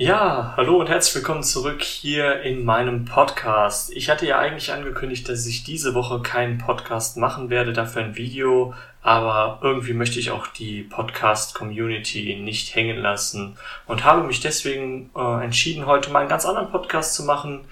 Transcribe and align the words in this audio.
Ja, 0.00 0.54
hallo 0.56 0.76
und 0.76 0.88
herzlich 0.88 1.16
willkommen 1.16 1.42
zurück 1.42 1.82
hier 1.82 2.42
in 2.42 2.64
meinem 2.64 3.04
Podcast. 3.04 3.90
Ich 3.92 4.08
hatte 4.08 4.28
ja 4.28 4.38
eigentlich 4.38 4.72
angekündigt, 4.72 5.28
dass 5.28 5.44
ich 5.44 5.64
diese 5.64 5.92
Woche 5.92 6.20
keinen 6.20 6.58
Podcast 6.58 7.16
machen 7.16 7.50
werde, 7.50 7.72
dafür 7.72 8.02
ein 8.02 8.16
Video, 8.16 8.74
aber 9.02 9.58
irgendwie 9.60 9.94
möchte 9.94 10.20
ich 10.20 10.30
auch 10.30 10.46
die 10.46 10.84
Podcast-Community 10.84 12.36
nicht 12.40 12.76
hängen 12.76 12.98
lassen 12.98 13.56
und 13.88 14.04
habe 14.04 14.22
mich 14.22 14.38
deswegen 14.38 15.10
äh, 15.16 15.42
entschieden, 15.44 15.86
heute 15.86 16.10
mal 16.10 16.20
einen 16.20 16.28
ganz 16.28 16.46
anderen 16.46 16.70
Podcast 16.70 17.14
zu 17.14 17.24
machen. 17.24 17.62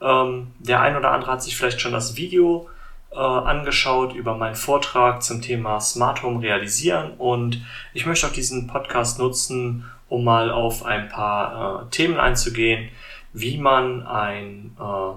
Ähm, 0.00 0.52
der 0.60 0.82
ein 0.82 0.96
oder 0.96 1.10
andere 1.10 1.32
hat 1.32 1.42
sich 1.42 1.56
vielleicht 1.56 1.80
schon 1.80 1.90
das 1.92 2.16
Video 2.16 2.70
äh, 3.10 3.16
angeschaut 3.18 4.14
über 4.14 4.36
meinen 4.36 4.54
Vortrag 4.54 5.24
zum 5.24 5.42
Thema 5.42 5.80
Smart 5.80 6.22
Home 6.22 6.42
realisieren 6.42 7.14
und 7.18 7.60
ich 7.92 8.06
möchte 8.06 8.28
auch 8.28 8.32
diesen 8.32 8.68
Podcast 8.68 9.18
nutzen, 9.18 9.84
um 10.12 10.24
mal 10.24 10.50
auf 10.50 10.84
ein 10.84 11.08
paar 11.08 11.84
äh, 11.86 11.90
Themen 11.90 12.20
einzugehen, 12.20 12.90
wie 13.32 13.56
man 13.56 14.06
ein, 14.06 14.76
äh, 14.78 15.14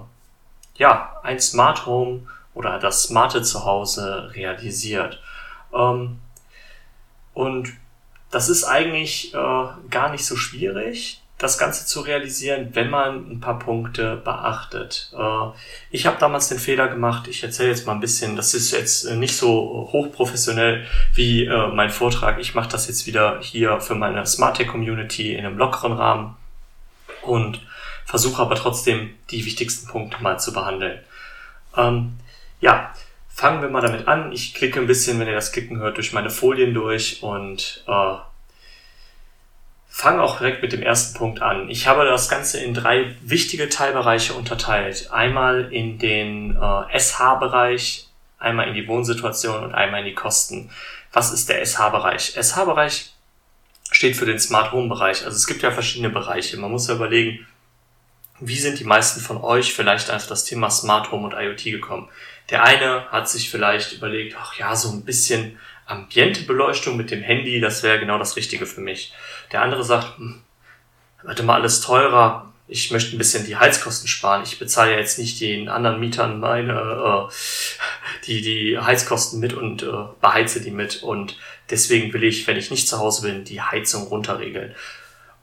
ja, 0.78 1.20
ein 1.22 1.38
Smart 1.38 1.84
Home 1.84 2.22
oder 2.54 2.78
das 2.78 3.02
smarte 3.02 3.42
Zuhause 3.42 4.30
realisiert. 4.32 5.20
Ähm, 5.74 6.18
und 7.34 7.74
das 8.30 8.48
ist 8.48 8.64
eigentlich 8.64 9.34
äh, 9.34 9.66
gar 9.90 10.10
nicht 10.10 10.24
so 10.24 10.34
schwierig, 10.34 11.20
das 11.38 11.58
Ganze 11.58 11.84
zu 11.86 12.00
realisieren, 12.00 12.70
wenn 12.72 12.88
man 12.88 13.30
ein 13.30 13.40
paar 13.40 13.58
Punkte 13.58 14.16
beachtet. 14.16 15.12
Äh, 15.16 15.48
ich 15.90 16.06
habe 16.06 16.16
damals 16.18 16.48
den 16.48 16.58
Fehler 16.58 16.88
gemacht, 16.88 17.28
ich 17.28 17.42
erzähle 17.42 17.70
jetzt 17.70 17.86
mal 17.86 17.92
ein 17.92 18.00
bisschen, 18.00 18.36
das 18.36 18.54
ist 18.54 18.70
jetzt 18.70 19.10
nicht 19.12 19.36
so 19.36 19.88
hochprofessionell 19.92 20.86
wie 21.14 21.44
äh, 21.44 21.68
mein 21.68 21.90
Vortrag. 21.90 22.38
Ich 22.40 22.54
mache 22.54 22.70
das 22.70 22.88
jetzt 22.88 23.06
wieder 23.06 23.40
hier 23.42 23.80
für 23.80 23.94
meine 23.94 24.24
Smart 24.26 24.56
Tech 24.56 24.68
Community 24.68 25.34
in 25.34 25.44
einem 25.44 25.58
lockeren 25.58 25.92
Rahmen 25.92 26.36
und 27.22 27.60
versuche 28.06 28.40
aber 28.40 28.54
trotzdem 28.54 29.10
die 29.30 29.44
wichtigsten 29.44 29.88
Punkte 29.88 30.22
mal 30.22 30.38
zu 30.38 30.54
behandeln. 30.54 31.00
Ähm, 31.76 32.14
ja, 32.60 32.94
fangen 33.28 33.60
wir 33.60 33.68
mal 33.68 33.82
damit 33.82 34.08
an. 34.08 34.32
Ich 34.32 34.54
klicke 34.54 34.80
ein 34.80 34.86
bisschen, 34.86 35.20
wenn 35.20 35.26
ihr 35.26 35.34
das 35.34 35.52
Klicken 35.52 35.78
hört, 35.78 35.98
durch 35.98 36.14
meine 36.14 36.30
Folien 36.30 36.72
durch 36.72 37.22
und 37.22 37.84
äh, 37.86 38.14
fange 39.96 40.22
auch 40.22 40.36
direkt 40.36 40.60
mit 40.60 40.74
dem 40.74 40.82
ersten 40.82 41.16
Punkt 41.16 41.40
an. 41.40 41.70
Ich 41.70 41.86
habe 41.86 42.04
das 42.04 42.28
Ganze 42.28 42.62
in 42.62 42.74
drei 42.74 43.16
wichtige 43.22 43.70
Teilbereiche 43.70 44.34
unterteilt. 44.34 45.10
Einmal 45.10 45.72
in 45.72 45.98
den 45.98 46.54
äh, 46.54 46.98
SH-Bereich, 46.98 48.06
einmal 48.38 48.68
in 48.68 48.74
die 48.74 48.86
Wohnsituation 48.86 49.64
und 49.64 49.74
einmal 49.74 50.00
in 50.00 50.06
die 50.06 50.14
Kosten. 50.14 50.70
Was 51.14 51.32
ist 51.32 51.48
der 51.48 51.64
SH-Bereich? 51.64 52.34
SH-Bereich 52.38 53.14
steht 53.90 54.16
für 54.16 54.26
den 54.26 54.38
Smart 54.38 54.70
Home-Bereich. 54.70 55.24
Also 55.24 55.34
es 55.34 55.46
gibt 55.46 55.62
ja 55.62 55.70
verschiedene 55.70 56.10
Bereiche. 56.10 56.58
Man 56.58 56.72
muss 56.72 56.88
ja 56.88 56.94
überlegen, 56.96 57.46
wie 58.38 58.58
sind 58.58 58.78
die 58.78 58.84
meisten 58.84 59.20
von 59.20 59.38
euch 59.38 59.72
vielleicht 59.72 60.10
auf 60.10 60.26
das 60.26 60.44
Thema 60.44 60.68
Smart 60.68 61.10
Home 61.10 61.24
und 61.24 61.32
IoT 61.32 61.64
gekommen? 61.64 62.10
Der 62.50 62.64
eine 62.64 63.06
hat 63.10 63.30
sich 63.30 63.48
vielleicht 63.48 63.94
überlegt, 63.94 64.36
ach 64.38 64.58
ja, 64.58 64.76
so 64.76 64.90
ein 64.90 65.06
bisschen 65.06 65.58
Ambientebeleuchtung 65.86 66.96
mit 66.96 67.10
dem 67.10 67.22
Handy, 67.22 67.60
das 67.60 67.82
wäre 67.82 67.98
genau 67.98 68.18
das 68.18 68.36
Richtige 68.36 68.66
für 68.66 68.80
mich. 68.80 69.14
Der 69.52 69.62
andere 69.62 69.84
sagt, 69.84 70.18
hm, 70.18 70.42
wird 71.22 71.40
immer 71.40 71.54
alles 71.54 71.80
teurer, 71.80 72.52
ich 72.68 72.90
möchte 72.90 73.14
ein 73.14 73.18
bisschen 73.18 73.46
die 73.46 73.56
Heizkosten 73.56 74.08
sparen. 74.08 74.42
Ich 74.42 74.58
bezahle 74.58 74.92
ja 74.92 74.98
jetzt 74.98 75.18
nicht 75.18 75.40
den 75.40 75.68
anderen 75.68 76.00
Mietern 76.00 76.40
meine 76.40 76.72
äh, 76.72 77.32
die 78.26 78.42
die 78.42 78.78
Heizkosten 78.78 79.38
mit 79.40 79.52
und 79.52 79.82
äh, 79.82 79.92
beheize 80.20 80.60
die 80.60 80.70
mit 80.70 81.02
und 81.02 81.38
deswegen 81.70 82.12
will 82.12 82.24
ich, 82.24 82.46
wenn 82.46 82.56
ich 82.56 82.70
nicht 82.70 82.88
zu 82.88 82.98
Hause 82.98 83.22
bin, 83.22 83.44
die 83.44 83.60
Heizung 83.60 84.04
runterregeln. 84.04 84.74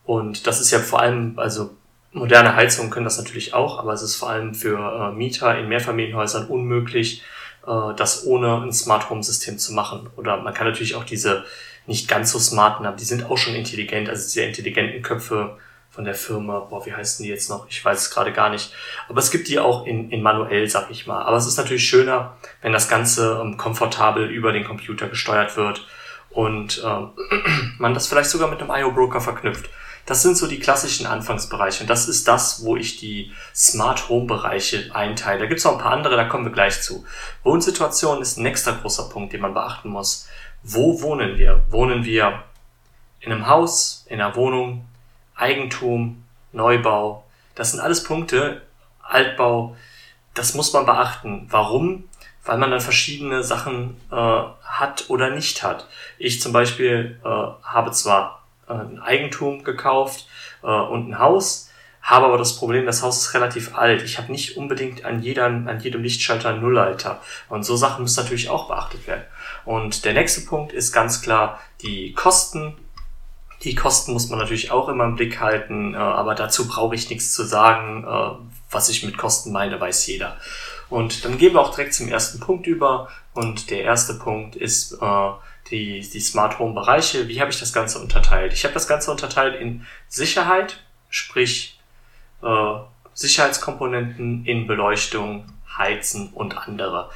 Und 0.04 0.48
das 0.48 0.59
ist 0.59 0.72
ja 0.72 0.80
vor 0.80 1.00
allem, 1.00 1.40
also 1.40 1.76
moderne 2.12 2.56
Heizungen 2.56 2.92
können 2.92 3.06
das 3.06 3.18
natürlich 3.18 3.54
auch, 3.54 3.80
aber 3.80 3.94
es 3.94 4.02
ist 4.02 4.18
vor 4.18 4.30
allem 4.30 4.54
für 4.54 4.78
äh, 4.78 5.16
Mieter 5.16 5.58
in 5.58 5.70
Mehrfamilienhäusern 5.70 6.48
unmöglich, 6.48 7.24
äh, 7.66 7.94
das 7.96 8.26
ohne 8.26 8.62
ein 8.62 8.74
Smart 8.74 9.09
Home 9.09 9.24
System 9.24 9.58
zu 9.58 9.74
machen. 9.74 10.09
Oder 10.18 10.38
man 10.38 10.53
kann 10.53 10.68
natürlich 10.68 10.96
auch 10.96 11.06
diese 11.06 11.46
nicht 11.86 12.08
ganz 12.08 12.32
so 12.32 12.40
smarten, 12.40 12.86
aber 12.86 12.98
die 12.98 13.04
sind 13.04 13.30
auch 13.30 13.38
schon 13.38 13.56
intelligent, 13.56 14.10
also 14.10 14.24
diese 14.24 14.44
intelligenten 14.44 15.02
Köpfe 15.02 15.58
von 15.94 16.06
der 16.06 16.16
Firma, 16.16 16.60
boah, 16.60 16.84
wie 16.88 16.94
heißen 16.94 17.24
die 17.24 17.30
jetzt 17.30 17.52
noch? 17.52 17.68
Ich 17.70 17.86
weiß 17.86 18.02
es 18.02 18.10
gerade 18.10 18.34
gar 18.34 18.50
nicht. 18.50 18.74
Aber 19.10 19.20
es 19.20 19.30
gibt 19.30 19.48
die 19.48 19.60
auch 19.60 19.86
in, 19.86 20.10
in 20.10 20.24
manuell, 20.24 20.68
sag 20.68 20.90
ich 20.90 21.06
mal. 21.06 21.22
Aber 21.22 21.38
es 21.38 21.46
ist 21.46 21.58
natürlich 21.58 21.88
schöner, 21.88 22.36
wenn 22.64 22.74
das 22.74 22.90
Ganze 22.90 23.40
ähm, 23.40 23.58
komfortabel 23.58 24.28
über 24.28 24.52
den 24.52 24.64
Computer 24.64 25.08
gesteuert 25.08 25.56
wird 25.56 25.86
und 26.32 26.82
ähm, 26.84 27.12
man 27.78 27.94
das 27.94 28.08
vielleicht 28.08 28.32
sogar 28.32 28.50
mit 28.50 28.60
einem 28.60 28.72
IO-Broker 28.72 29.22
verknüpft. 29.22 29.70
Das 30.08 30.24
sind 30.24 30.36
so 30.36 30.48
die 30.48 30.60
klassischen 30.60 31.06
Anfangsbereiche 31.06 31.84
und 31.84 31.90
das 31.90 32.10
ist 32.10 32.28
das, 32.28 32.66
wo 32.66 32.76
ich 32.76 32.98
die 32.98 33.32
Smart 33.56 34.10
Home 34.10 34.26
Bereiche 34.26 34.90
einteile. 34.94 35.42
Da 35.42 35.46
gibt 35.46 35.60
es 35.60 35.66
noch 35.66 35.74
ein 35.74 35.78
paar 35.78 35.94
andere, 35.94 36.16
da 36.16 36.26
kommen 36.26 36.44
wir 36.44 36.52
gleich 36.52 36.82
zu. 36.82 37.06
Wohnsituation 37.44 38.22
ist 38.22 38.38
ein 38.38 38.44
nächster 38.44 38.74
großer 38.74 39.10
Punkt, 39.10 39.32
den 39.32 39.42
man 39.42 39.54
beachten 39.54 39.90
muss. 39.90 40.28
Wo 40.63 41.01
wohnen 41.01 41.38
wir? 41.38 41.62
Wohnen 41.69 42.06
wir 42.06 42.44
in 43.19 43.34
einem 43.34 43.47
Haus, 43.47 44.06
in 44.07 44.22
einer 44.22 44.35
Wohnung, 44.38 44.85
Eigentum, 45.35 46.24
Neubau? 46.53 47.25
Das 47.53 47.72
sind 47.72 47.81
alles 47.81 48.03
Punkte, 48.03 48.62
Altbau, 49.02 49.75
das 50.34 50.53
muss 50.53 50.72
man 50.72 50.85
beachten. 50.85 51.47
Warum? 51.50 52.06
Weil 52.46 52.57
man 52.57 52.72
dann 52.72 52.79
verschiedene 52.79 53.44
Sachen 53.44 53.97
äh, 54.09 54.16
hat 54.16 55.09
oder 55.09 55.31
nicht 55.31 55.63
hat. 55.63 55.88
Ich 56.18 56.41
zum 56.41 56.53
Beispiel 56.53 57.19
äh, 57.23 57.28
habe 57.28 57.91
zwar 57.91 58.44
äh, 58.69 58.73
ein 58.73 59.00
Eigentum 59.00 59.66
gekauft 59.66 60.28
äh, 60.63 60.68
und 60.68 61.09
ein 61.09 61.19
Haus, 61.19 61.69
habe 62.02 62.25
aber 62.25 62.38
das 62.38 62.57
Problem, 62.57 62.85
das 62.85 63.03
Haus 63.03 63.18
ist 63.18 63.34
relativ 63.34 63.78
alt. 63.78 64.02
Ich 64.03 64.18
habe 64.18 64.31
nicht 64.31 64.57
unbedingt 64.57 65.06
an, 65.06 65.22
jeder, 65.22 65.46
an 65.46 65.79
jedem 65.81 66.03
Lichtschalter 66.03 66.53
Nullleiter. 66.53 67.22
Und 67.50 67.63
so 67.63 67.75
Sachen 67.75 68.03
müssen 68.03 68.22
natürlich 68.22 68.50
auch 68.50 68.68
beachtet 68.68 69.07
werden. 69.07 69.23
Und 69.66 70.06
der 70.06 70.13
nächste 70.13 70.41
Punkt 70.41 70.74
ist 70.74 70.91
ganz 70.91 71.22
klar 71.22 71.59
die 71.81 72.13
Kosten. 72.13 72.75
Die 73.63 73.75
Kosten 73.75 74.13
muss 74.13 74.29
man 74.29 74.40
natürlich 74.40 74.72
auch 74.72 74.90
immer 74.90 75.06
im 75.06 75.16
Blick 75.16 75.40
halten, 75.40 75.94
äh, 75.94 75.97
aber 75.97 76.35
dazu 76.35 76.68
brauche 76.68 76.96
ich 76.96 77.09
nichts 77.09 77.34
zu 77.34 77.44
sagen. 77.46 78.03
Äh, 78.03 78.46
was 78.72 78.90
ich 78.90 79.03
mit 79.06 79.18
Kosten 79.18 79.52
meine, 79.52 79.79
weiß 79.79 80.07
jeder. 80.07 80.38
Und 80.90 81.25
dann 81.25 81.38
gehen 81.38 81.53
wir 81.53 81.62
auch 81.62 81.75
direkt 81.75 81.94
zum 81.94 82.07
ersten 82.07 82.40
Punkt 82.40 82.66
über. 82.66 83.07
Und 83.34 83.69
der 83.69 83.84
erste 83.84 84.16
Punkt 84.16 84.56
ist 84.56 84.94
äh, 84.94 85.29
die, 85.69 86.02
die 86.02 86.19
Smart 86.19 86.59
Home 86.59 86.73
Bereiche. 86.73 87.28
Wie 87.28 87.40
habe 87.40 87.52
ich 87.52 87.59
das 87.59 87.72
Ganze 87.72 88.00
unterteilt? 88.00 88.52
Ich 88.53 88.63
habe 88.63 88.73
das 88.73 88.88
Ganze 88.88 89.12
unterteilt 89.12 89.59
in 89.59 89.85
Sicherheit, 90.07 90.84
sprich 91.09 91.79
Sicherheitskomponenten 93.13 94.46
in 94.46 94.68
Beleuchtung, 94.68 95.46
Heizen 95.78 96.29
und 96.34 96.57
andere. 96.57 97.09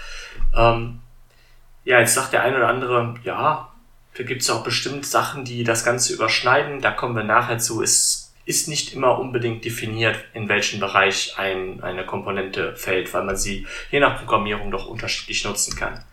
Ähm, 0.56 1.00
ja, 1.88 2.02
jetzt 2.02 2.16
sagt 2.16 2.34
der 2.34 2.44
eine 2.44 2.58
oder 2.58 2.68
andere, 2.68 3.16
ja, 3.24 3.70
da 4.18 4.24
gibt 4.24 4.42
es 4.42 4.50
auch 4.50 4.62
bestimmt 4.62 5.06
Sachen, 5.06 5.46
die 5.46 5.64
das 5.64 5.86
Ganze 5.86 6.14
überschneiden. 6.14 6.82
Da 6.82 6.92
kommen 6.92 7.16
wir 7.16 7.24
nachher 7.24 7.60
zu. 7.60 7.82
Es 7.82 8.34
ist 8.46 8.68
nicht 8.68 8.94
immer 8.94 9.18
unbedingt 9.18 9.64
definiert, 9.64 10.18
in 10.34 10.50
welchen 10.50 10.82
Bereich 10.82 11.36
ein, 11.38 11.82
eine 11.82 12.06
Komponente 12.06 12.76
fällt, 12.76 13.14
weil 13.14 13.24
man 13.24 13.38
sie 13.38 13.66
je 13.90 14.02
nach 14.02 14.20
Programmierung 14.20 14.70
doch 14.70 14.86
unterschiedlich 14.88 15.46
nutzen 15.46 15.78
kann. 15.78 16.04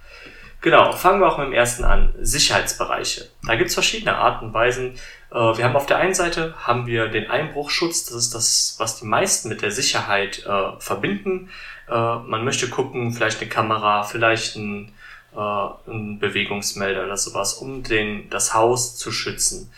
Genau, 0.60 0.92
fangen 0.92 1.20
wir 1.20 1.26
auch 1.26 1.38
mit 1.38 1.48
dem 1.48 1.52
ersten 1.52 1.82
an. 1.82 2.14
Sicherheitsbereiche. 2.20 3.28
Da 3.44 3.56
gibt 3.56 3.70
es 3.70 3.74
verschiedene 3.74 4.14
Arten 4.16 4.46
und 4.46 4.54
Weisen. 4.54 4.94
Äh, 5.32 5.34
wir 5.34 5.64
haben 5.64 5.74
auf 5.74 5.86
der 5.86 5.98
einen 5.98 6.14
Seite 6.14 6.54
haben 6.56 6.86
wir 6.86 7.08
den 7.08 7.28
Einbruchschutz, 7.28 8.04
das 8.04 8.16
ist 8.16 8.34
das, 8.34 8.76
was 8.78 9.00
die 9.00 9.06
meisten 9.06 9.48
mit 9.48 9.60
der 9.62 9.72
Sicherheit 9.72 10.46
äh, 10.46 10.78
verbinden. 10.78 11.50
Äh, 11.88 11.92
man 11.92 12.44
möchte 12.44 12.68
gucken, 12.68 13.12
vielleicht 13.12 13.40
eine 13.40 13.50
Kamera, 13.50 14.04
vielleicht 14.04 14.54
ein, 14.54 14.92
äh, 15.36 15.90
ein 15.90 16.18
Bewegungsmelder 16.18 17.04
oder 17.04 17.16
sowas, 17.16 17.54
um 17.54 17.82
den, 17.82 18.28
das 18.30 18.54
Haus 18.54 18.96
zu 18.96 19.12
schützen. 19.12 19.70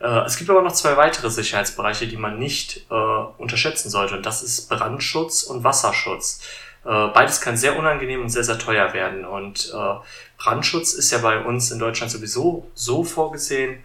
Äh, 0.00 0.24
es 0.24 0.36
gibt 0.36 0.50
aber 0.50 0.62
noch 0.62 0.72
zwei 0.72 0.96
weitere 0.96 1.30
Sicherheitsbereiche, 1.30 2.08
die 2.08 2.16
man 2.16 2.38
nicht 2.38 2.86
äh, 2.90 2.94
unterschätzen 3.38 3.90
sollte. 3.90 4.16
Und 4.16 4.26
das 4.26 4.42
ist 4.42 4.68
Brandschutz 4.68 5.44
und 5.44 5.64
Wasserschutz. 5.64 6.42
Äh, 6.84 7.08
beides 7.08 7.40
kann 7.40 7.56
sehr 7.56 7.78
unangenehm 7.78 8.22
und 8.22 8.28
sehr, 8.28 8.44
sehr 8.44 8.58
teuer 8.58 8.92
werden. 8.92 9.24
Und 9.24 9.72
äh, 9.74 9.94
Brandschutz 10.38 10.94
ist 10.94 11.10
ja 11.12 11.18
bei 11.18 11.42
uns 11.42 11.70
in 11.70 11.78
Deutschland 11.78 12.10
sowieso 12.10 12.68
so 12.74 13.04
vorgesehen, 13.04 13.82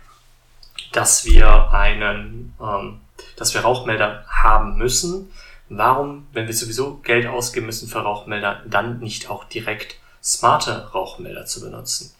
dass 0.91 1.25
wir 1.25 1.71
einen, 1.71 2.53
ähm, 2.59 3.01
dass 3.35 3.53
wir 3.53 3.61
Rauchmelder 3.61 4.25
haben 4.27 4.77
müssen. 4.77 5.31
Warum, 5.69 6.27
wenn 6.31 6.47
wir 6.47 6.53
sowieso 6.53 6.95
Geld 6.97 7.27
ausgeben 7.27 7.65
müssen 7.65 7.89
für 7.89 7.99
Rauchmelder, 7.99 8.63
dann 8.65 8.99
nicht 8.99 9.29
auch 9.29 9.43
direkt 9.43 9.97
smarte 10.27 10.91
Rauchmelder 10.93 11.45
zu 11.45 11.61
benutzen? 11.61 12.13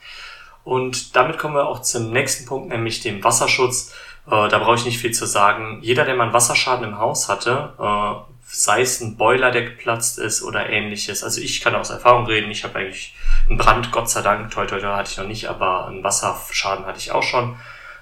Und 0.63 1.15
damit 1.15 1.37
kommen 1.37 1.55
wir 1.55 1.67
auch 1.67 1.81
zum 1.81 2.11
nächsten 2.11 2.45
Punkt, 2.45 2.69
nämlich 2.69 3.01
dem 3.01 3.23
Wasserschutz. 3.23 3.93
Äh, 4.25 4.49
da 4.49 4.59
brauche 4.59 4.75
ich 4.75 4.85
nicht 4.85 4.99
viel 4.99 5.13
zu 5.13 5.25
sagen. 5.25 5.79
Jeder, 5.81 6.03
der 6.03 6.15
mal 6.15 6.25
einen 6.25 6.33
Wasserschaden 6.33 6.85
im 6.85 6.99
Haus 6.99 7.29
hatte, 7.29 7.73
äh, 7.79 8.33
sei 8.49 8.81
es 8.81 9.01
ein 9.01 9.17
Boiler, 9.17 9.51
der 9.51 9.63
geplatzt 9.63 10.19
ist 10.19 10.41
oder 10.41 10.69
ähnliches. 10.69 11.23
Also 11.23 11.41
ich 11.41 11.61
kann 11.61 11.75
aus 11.75 11.89
Erfahrung 11.89 12.25
reden, 12.25 12.51
ich 12.51 12.63
habe 12.63 12.79
eigentlich 12.79 13.15
einen 13.47 13.57
Brand, 13.57 13.91
Gott 13.91 14.09
sei 14.09 14.21
Dank, 14.21 14.51
toi 14.51 14.65
toi 14.65 14.79
toi 14.79 14.95
hatte 14.95 15.11
ich 15.11 15.17
noch 15.17 15.27
nicht, 15.27 15.49
aber 15.49 15.87
einen 15.87 16.03
Wasserschaden 16.03 16.85
hatte 16.85 16.99
ich 16.99 17.11
auch 17.11 17.23
schon. 17.23 17.57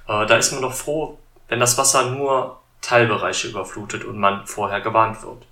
Äh, 0.07 0.25
da 0.25 0.35
ist 0.35 0.51
man 0.51 0.61
doch 0.61 0.73
froh, 0.73 1.19
wenn 1.47 1.59
das 1.59 1.77
Wasser 1.77 2.09
nur 2.09 2.59
Teilbereiche 2.81 3.47
überflutet 3.47 4.03
und 4.03 4.17
man 4.17 4.45
vorher 4.45 4.81
gewarnt 4.81 5.23
wird. 5.23 5.45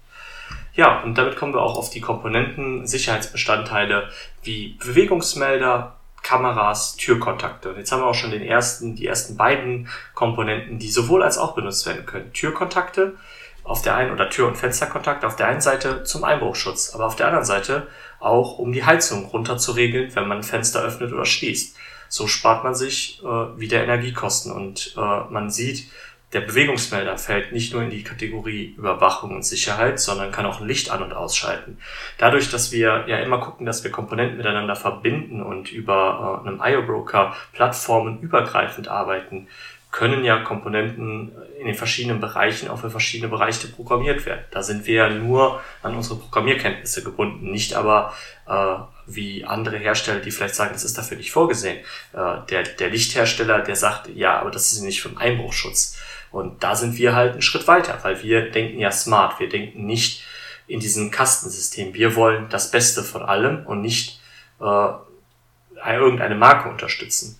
Ja, 0.75 1.01
und 1.03 1.17
damit 1.17 1.35
kommen 1.35 1.53
wir 1.53 1.61
auch 1.61 1.77
auf 1.77 1.91
die 1.91 2.01
Komponenten, 2.01 2.87
Sicherheitsbestandteile 2.87 4.09
wie 4.41 4.77
Bewegungsmelder, 4.83 5.95
Kameras, 6.23 6.95
Türkontakte. 6.95 7.69
Und 7.69 7.77
jetzt 7.77 7.91
haben 7.91 8.01
wir 8.01 8.07
auch 8.07 8.15
schon 8.15 8.31
den 8.31 8.41
ersten, 8.41 8.95
die 8.95 9.05
ersten 9.05 9.37
beiden 9.37 9.89
Komponenten, 10.15 10.79
die 10.79 10.89
sowohl 10.89 11.21
als 11.21 11.37
auch 11.37 11.53
benutzt 11.53 11.85
werden 11.85 12.05
können. 12.05 12.33
Türkontakte 12.33 13.13
auf 13.63 13.81
der 13.81 13.95
einen 13.95 14.11
oder 14.11 14.29
Tür- 14.29 14.47
und 14.47 14.57
Fensterkontakte 14.57 15.27
auf 15.27 15.35
der 15.35 15.47
einen 15.47 15.61
Seite 15.61 16.03
zum 16.03 16.23
Einbruchschutz, 16.23 16.93
aber 16.95 17.05
auf 17.05 17.15
der 17.15 17.27
anderen 17.27 17.45
Seite 17.45 17.87
auch 18.19 18.57
um 18.57 18.71
die 18.71 18.83
Heizung 18.83 19.25
runter 19.25 19.57
zu 19.57 19.73
regeln, 19.73 20.13
wenn 20.15 20.27
man 20.27 20.43
Fenster 20.43 20.81
öffnet 20.81 21.13
oder 21.13 21.25
schließt. 21.25 21.77
So 22.09 22.27
spart 22.27 22.63
man 22.63 22.75
sich 22.75 23.21
äh, 23.23 23.25
wieder 23.25 23.83
Energiekosten 23.83 24.51
und 24.51 24.95
äh, 24.97 25.31
man 25.31 25.49
sieht, 25.49 25.89
der 26.33 26.41
Bewegungsmelder 26.41 27.17
fällt 27.17 27.51
nicht 27.51 27.73
nur 27.73 27.83
in 27.83 27.89
die 27.89 28.03
Kategorie 28.03 28.73
Überwachung 28.77 29.35
und 29.35 29.45
Sicherheit, 29.45 29.99
sondern 29.99 30.31
kann 30.31 30.45
auch 30.45 30.61
Licht 30.61 30.89
an- 30.89 31.03
und 31.03 31.13
ausschalten. 31.13 31.77
Dadurch, 32.17 32.49
dass 32.49 32.71
wir 32.71 33.05
ja 33.07 33.19
immer 33.19 33.39
gucken, 33.39 33.65
dass 33.65 33.83
wir 33.83 33.91
Komponenten 33.91 34.37
miteinander 34.37 34.75
verbinden 34.75 35.43
und 35.43 35.71
über 35.71 36.41
äh, 36.43 36.47
einem 36.47 36.61
IO-Broker 36.63 37.35
Plattformen 37.53 38.19
übergreifend 38.21 38.87
arbeiten, 38.87 39.47
können 39.91 40.25
ja 40.25 40.39
Komponenten 40.39 41.31
in 41.59 41.67
den 41.67 41.75
verschiedenen 41.75 42.19
Bereichen 42.19 42.67
auch 42.67 42.79
für 42.79 42.89
verschiedene 42.89 43.29
Bereiche 43.29 43.67
programmiert 43.67 44.25
werden. 44.25 44.43
Da 44.49 44.63
sind 44.63 44.87
wir 44.87 44.95
ja 44.95 45.09
nur 45.09 45.61
an 45.83 45.95
unsere 45.95 46.15
Programmierkenntnisse 46.15 47.03
gebunden, 47.03 47.51
nicht 47.51 47.75
aber 47.75 48.11
äh, 48.47 48.75
wie 49.05 49.45
andere 49.45 49.77
Hersteller, 49.77 50.19
die 50.19 50.31
vielleicht 50.31 50.55
sagen, 50.55 50.71
das 50.73 50.83
ist 50.83 50.97
dafür 50.97 51.17
nicht 51.17 51.31
vorgesehen. 51.31 51.77
Äh, 52.13 52.37
der, 52.49 52.63
der 52.63 52.89
Lichthersteller, 52.89 53.59
der 53.59 53.75
sagt, 53.75 54.09
ja, 54.09 54.39
aber 54.39 54.49
das 54.49 54.73
ist 54.73 54.81
nicht 54.81 54.99
für 54.99 55.09
den 55.09 55.19
Einbruchschutz. 55.19 55.95
Und 56.33 56.63
da 56.63 56.75
sind 56.75 56.97
wir 56.97 57.13
halt 57.15 57.33
einen 57.33 57.41
Schritt 57.43 57.67
weiter, 57.67 57.99
weil 58.01 58.21
wir 58.23 58.49
denken 58.49 58.79
ja 58.79 58.91
smart. 58.91 59.39
Wir 59.39 59.47
denken 59.47 59.85
nicht 59.85 60.23
in 60.65 60.79
diesem 60.79 61.11
Kastensystem. 61.11 61.93
Wir 61.93 62.15
wollen 62.15 62.49
das 62.49 62.71
Beste 62.71 63.03
von 63.03 63.21
allem 63.21 63.67
und 63.67 63.81
nicht 63.81 64.19
äh, 64.59 64.87
irgendeine 65.85 66.33
Marke 66.33 66.69
unterstützen. 66.69 67.39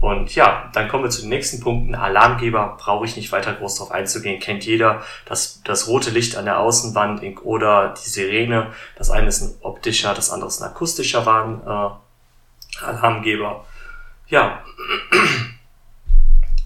Und 0.00 0.34
ja, 0.34 0.68
dann 0.72 0.88
kommen 0.88 1.04
wir 1.04 1.10
zu 1.10 1.20
den 1.20 1.28
nächsten 1.28 1.60
Punkten. 1.60 1.94
Alarmgeber 1.94 2.76
brauche 2.80 3.04
ich 3.04 3.14
nicht 3.14 3.30
weiter 3.30 3.54
groß 3.54 3.76
darauf 3.76 3.92
einzugehen. 3.92 4.40
Kennt 4.40 4.64
jeder 4.66 5.04
das, 5.26 5.62
das 5.62 5.86
rote 5.86 6.10
Licht 6.10 6.36
an 6.36 6.46
der 6.46 6.58
Außenwand 6.58 7.22
oder 7.44 7.94
die 7.94 8.10
Sirene. 8.10 8.72
Das 8.98 9.10
eine 9.10 9.28
ist 9.28 9.42
ein 9.42 9.54
optischer, 9.60 10.14
das 10.14 10.30
andere 10.30 10.48
ist 10.48 10.60
ein 10.60 10.68
akustischer 10.68 11.24
Warn, 11.26 11.62
äh, 11.64 12.84
Alarmgeber. 12.84 13.64
Ja, 14.26 14.64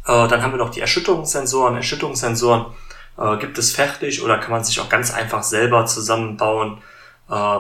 äh, 0.07 0.29
dann 0.29 0.43
haben 0.43 0.53
wir 0.53 0.59
noch 0.59 0.71
die 0.71 0.81
Erschütterungssensoren. 0.81 1.77
Erschütterungssensoren 1.77 2.67
äh, 3.19 3.37
gibt 3.39 3.59
es 3.59 3.73
fertig 3.73 4.23
oder 4.23 4.39
kann 4.39 4.53
man 4.53 4.65
sich 4.65 4.81
auch 4.81 4.89
ganz 4.89 5.13
einfach 5.13 5.43
selber 5.43 5.87
zusammenbauen. 5.87 6.79
Äh, 7.29 7.59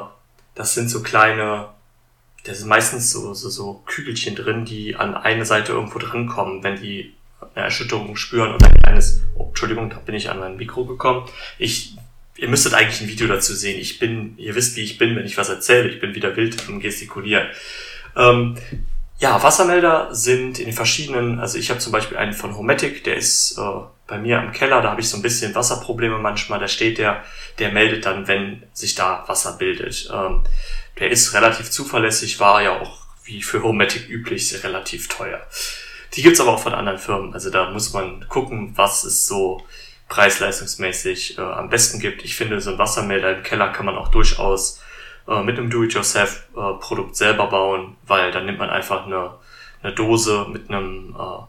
das 0.54 0.75
sind 0.75 0.88
so 0.88 1.02
kleine, 1.02 1.69
das 2.44 2.58
sind 2.58 2.69
meistens 2.69 3.10
so, 3.10 3.34
so, 3.34 3.50
so 3.50 3.82
Kügelchen 3.87 4.37
drin, 4.37 4.64
die 4.64 4.96
an 4.96 5.14
eine 5.14 5.44
Seite 5.44 5.72
irgendwo 5.72 5.98
drankommen, 5.98 6.62
wenn 6.62 6.81
die 6.81 7.14
eine 7.54 7.64
Erschütterung 7.64 8.16
spüren 8.16 8.54
oder 8.54 8.66
ein 8.66 8.81
kleines, 8.82 9.22
oh, 9.34 9.49
Entschuldigung, 9.49 9.90
da 9.90 9.96
bin 9.96 10.14
ich 10.14 10.31
an 10.31 10.38
mein 10.38 10.56
Mikro 10.56 10.84
gekommen. 10.84 11.28
Ich, 11.58 11.96
ihr 12.37 12.49
müsstet 12.49 12.75
eigentlich 12.75 13.00
ein 13.00 13.08
Video 13.08 13.26
dazu 13.26 13.54
sehen. 13.54 13.78
Ich 13.78 13.99
bin, 13.99 14.38
ihr 14.38 14.54
wisst, 14.54 14.76
wie 14.76 14.82
ich 14.82 14.99
bin, 14.99 15.16
wenn 15.16 15.26
ich 15.26 15.37
was 15.37 15.49
erzähle. 15.49 15.88
Ich 15.88 16.00
bin 16.00 16.14
wieder 16.14 16.37
wild 16.37 16.69
im 16.69 16.81
Gestikulieren. 16.81 17.49
Ähm, 18.14 18.56
ja, 19.18 19.42
Wassermelder 19.42 20.14
sind 20.14 20.58
in 20.58 20.66
den 20.66 20.74
verschiedenen, 20.74 21.40
also 21.40 21.56
ich 21.56 21.70
habe 21.70 21.80
zum 21.80 21.92
Beispiel 21.92 22.18
einen 22.18 22.34
von 22.34 22.56
Hometic, 22.56 23.04
der 23.04 23.16
ist 23.16 23.56
äh, 23.58 23.62
bei 24.06 24.18
mir 24.18 24.38
am 24.38 24.52
Keller, 24.52 24.82
da 24.82 24.90
habe 24.90 25.00
ich 25.00 25.08
so 25.08 25.16
ein 25.16 25.22
bisschen 25.22 25.54
Wasserprobleme 25.54 26.18
manchmal, 26.18 26.60
da 26.60 26.68
steht 26.68 26.98
der, 26.98 27.24
der 27.58 27.72
meldet 27.72 28.04
dann, 28.04 28.28
wenn 28.28 28.62
sich 28.74 28.94
da 28.94 29.24
Wasser 29.26 29.52
bildet. 29.52 30.10
Ähm, 30.12 30.42
der 30.98 31.10
ist 31.10 31.32
relativ 31.32 31.70
zuverlässig, 31.70 32.40
war 32.40 32.62
ja 32.62 32.78
auch 32.78 33.06
wie 33.24 33.42
für 33.42 33.62
Hometic 33.62 34.08
üblich 34.08 34.62
relativ 34.62 35.08
teuer. 35.08 35.40
Die 36.14 36.22
gibt's 36.22 36.40
aber 36.40 36.52
auch 36.52 36.62
von 36.62 36.74
anderen 36.74 36.98
Firmen, 36.98 37.32
also 37.32 37.50
da 37.50 37.70
muss 37.70 37.94
man 37.94 38.28
gucken, 38.28 38.72
was 38.76 39.04
es 39.04 39.26
so 39.26 39.64
preis-leistungsmäßig 40.08 41.38
äh, 41.38 41.40
am 41.40 41.70
besten 41.70 42.00
gibt. 42.00 42.22
Ich 42.22 42.36
finde, 42.36 42.60
so 42.60 42.70
ein 42.70 42.78
Wassermelder 42.78 43.38
im 43.38 43.42
Keller 43.42 43.72
kann 43.72 43.86
man 43.86 43.96
auch 43.96 44.08
durchaus 44.08 44.80
äh, 45.28 45.43
mit 45.43 45.58
einem 45.58 45.70
Do-it-yourself-Produkt 45.70 47.12
äh, 47.12 47.14
selber 47.14 47.46
bauen, 47.49 47.96
weil 48.06 48.31
dann 48.31 48.46
nimmt 48.46 48.58
man 48.58 48.70
einfach 48.70 49.06
eine, 49.06 49.34
eine 49.82 49.93
Dose 49.93 50.46
mit 50.50 50.69
einem 50.69 51.17
äh, 51.19 51.43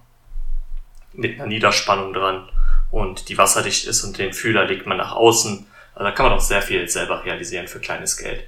mit 1.14 1.36
einer 1.36 1.48
Niederspannung 1.48 2.14
dran 2.14 2.48
und 2.92 3.30
die 3.30 3.38
wasserdicht 3.38 3.88
ist 3.88 4.04
und 4.04 4.18
den 4.18 4.34
Fühler 4.34 4.66
legt 4.66 4.86
man 4.86 4.98
nach 4.98 5.14
außen. 5.14 5.66
Also 5.96 6.04
da 6.04 6.12
kann 6.12 6.28
man 6.28 6.36
auch 6.36 6.42
sehr 6.42 6.62
viel 6.62 6.88
selber 6.88 7.26
realisieren 7.26 7.68
für 7.68 7.80
kleines 7.80 8.18
Geld. 8.18 8.48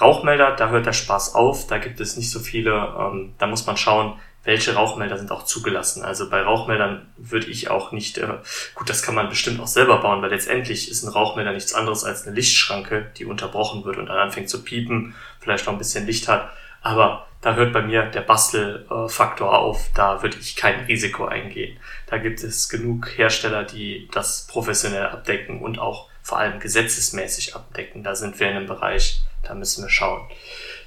Rauchmelder, 0.00 0.52
da 0.52 0.68
hört 0.68 0.86
der 0.86 0.92
Spaß 0.92 1.34
auf, 1.34 1.66
da 1.66 1.78
gibt 1.78 2.00
es 2.00 2.16
nicht 2.16 2.30
so 2.30 2.40
viele, 2.40 2.94
ähm, 2.98 3.34
da 3.38 3.46
muss 3.46 3.66
man 3.66 3.76
schauen, 3.76 4.18
welche 4.48 4.74
Rauchmelder 4.74 5.18
sind 5.18 5.30
auch 5.30 5.44
zugelassen. 5.44 6.02
Also 6.02 6.30
bei 6.30 6.40
Rauchmeldern 6.40 7.12
würde 7.18 7.48
ich 7.48 7.68
auch 7.68 7.92
nicht, 7.92 8.16
äh, 8.16 8.28
gut, 8.74 8.88
das 8.88 9.02
kann 9.02 9.14
man 9.14 9.28
bestimmt 9.28 9.60
auch 9.60 9.66
selber 9.66 9.98
bauen, 9.98 10.22
weil 10.22 10.30
letztendlich 10.30 10.90
ist 10.90 11.02
ein 11.02 11.10
Rauchmelder 11.10 11.52
nichts 11.52 11.74
anderes 11.74 12.02
als 12.02 12.26
eine 12.26 12.34
Lichtschranke, 12.34 13.10
die 13.18 13.26
unterbrochen 13.26 13.84
wird 13.84 13.98
und 13.98 14.06
dann 14.06 14.16
anfängt 14.16 14.48
zu 14.48 14.64
piepen, 14.64 15.14
vielleicht 15.38 15.66
noch 15.66 15.74
ein 15.74 15.78
bisschen 15.78 16.06
Licht 16.06 16.28
hat. 16.28 16.50
Aber 16.80 17.26
da 17.42 17.56
hört 17.56 17.74
bei 17.74 17.82
mir 17.82 18.04
der 18.06 18.22
Bastelfaktor 18.22 19.58
auf, 19.58 19.90
da 19.94 20.22
würde 20.22 20.38
ich 20.40 20.56
kein 20.56 20.86
Risiko 20.86 21.26
eingehen. 21.26 21.78
Da 22.06 22.16
gibt 22.16 22.42
es 22.42 22.70
genug 22.70 23.18
Hersteller, 23.18 23.64
die 23.64 24.08
das 24.12 24.46
professionell 24.46 25.08
abdecken 25.08 25.60
und 25.60 25.78
auch 25.78 26.08
vor 26.22 26.38
allem 26.38 26.58
gesetzesmäßig 26.58 27.54
abdecken. 27.54 28.02
Da 28.02 28.14
sind 28.14 28.40
wir 28.40 28.48
in 28.48 28.56
einem 28.56 28.66
Bereich, 28.66 29.20
da 29.42 29.52
müssen 29.52 29.84
wir 29.84 29.90
schauen. 29.90 30.26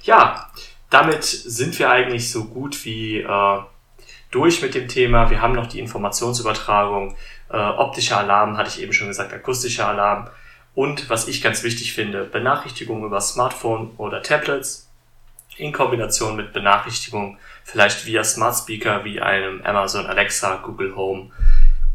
Ja, 0.02 0.50
damit 0.92 1.24
sind 1.24 1.78
wir 1.78 1.90
eigentlich 1.90 2.30
so 2.30 2.44
gut 2.44 2.84
wie 2.84 3.20
äh, 3.20 3.58
durch 4.30 4.60
mit 4.60 4.74
dem 4.74 4.88
Thema. 4.88 5.30
Wir 5.30 5.40
haben 5.40 5.54
noch 5.54 5.66
die 5.66 5.80
Informationsübertragung. 5.80 7.16
Äh, 7.50 7.56
optischer 7.56 8.18
Alarm 8.18 8.58
hatte 8.58 8.68
ich 8.68 8.82
eben 8.82 8.92
schon 8.92 9.08
gesagt, 9.08 9.32
akustischer 9.32 9.88
Alarm. 9.88 10.28
Und 10.74 11.08
was 11.08 11.28
ich 11.28 11.40
ganz 11.40 11.62
wichtig 11.62 11.94
finde, 11.94 12.24
Benachrichtigungen 12.24 13.04
über 13.04 13.22
Smartphone 13.22 13.92
oder 13.96 14.22
Tablets 14.22 14.90
in 15.56 15.72
Kombination 15.72 16.36
mit 16.36 16.52
Benachrichtigungen 16.52 17.38
vielleicht 17.64 18.04
via 18.04 18.22
Smart 18.22 18.56
Speaker 18.56 19.04
wie 19.04 19.20
einem 19.20 19.62
Amazon 19.62 20.06
Alexa, 20.06 20.56
Google 20.56 20.94
Home 20.94 21.30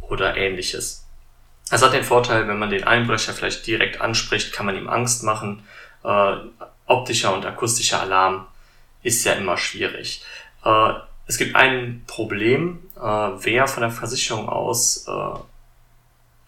oder 0.02 0.36
ähnliches. 0.38 1.06
Es 1.70 1.84
hat 1.84 1.94
den 1.94 2.04
Vorteil, 2.04 2.48
wenn 2.48 2.58
man 2.58 2.72
den 2.72 2.84
Einbrecher 2.86 3.34
vielleicht 3.34 3.68
direkt 3.68 4.02
anspricht, 4.02 4.54
kann 4.54 4.66
man 4.66 4.76
ihm 4.76 4.90
Angst 4.90 5.24
machen. 5.24 5.64
Äh, 6.04 6.34
optischer 6.88 7.34
und 7.34 7.46
akustischer 7.46 8.02
Alarm 8.02 8.48
ist 9.04 9.24
ja 9.26 9.34
immer 9.34 9.58
schwierig. 9.58 10.24
Äh, 10.64 10.94
es 11.28 11.38
gibt 11.38 11.56
ein 11.56 12.04
Problem, 12.08 12.80
äh, 12.96 13.00
wer 13.00 13.68
von 13.68 13.82
der 13.82 13.92
Versicherung 13.92 14.48
aus 14.48 15.08
äh, 15.08 15.40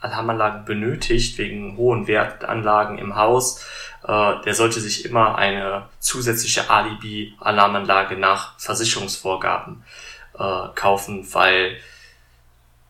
Alarmanlagen 0.02 0.64
benötigt, 0.64 1.38
wegen 1.38 1.76
hohen 1.76 2.08
Wertanlagen 2.08 2.98
im 2.98 3.18
Haus, 3.18 3.66
äh, 4.08 4.42
der 4.42 4.54
sollte 4.56 4.80
sich 4.80 5.04
immer 5.04 5.38
eine 5.38 5.90
zusätzliche 6.00 6.70
Alibi-Alarmanlage 6.70 8.16
nach 8.16 8.58
Versicherungsvorgaben 8.60 9.84
äh, 10.38 10.68
kaufen, 10.76 11.28
weil 11.34 11.78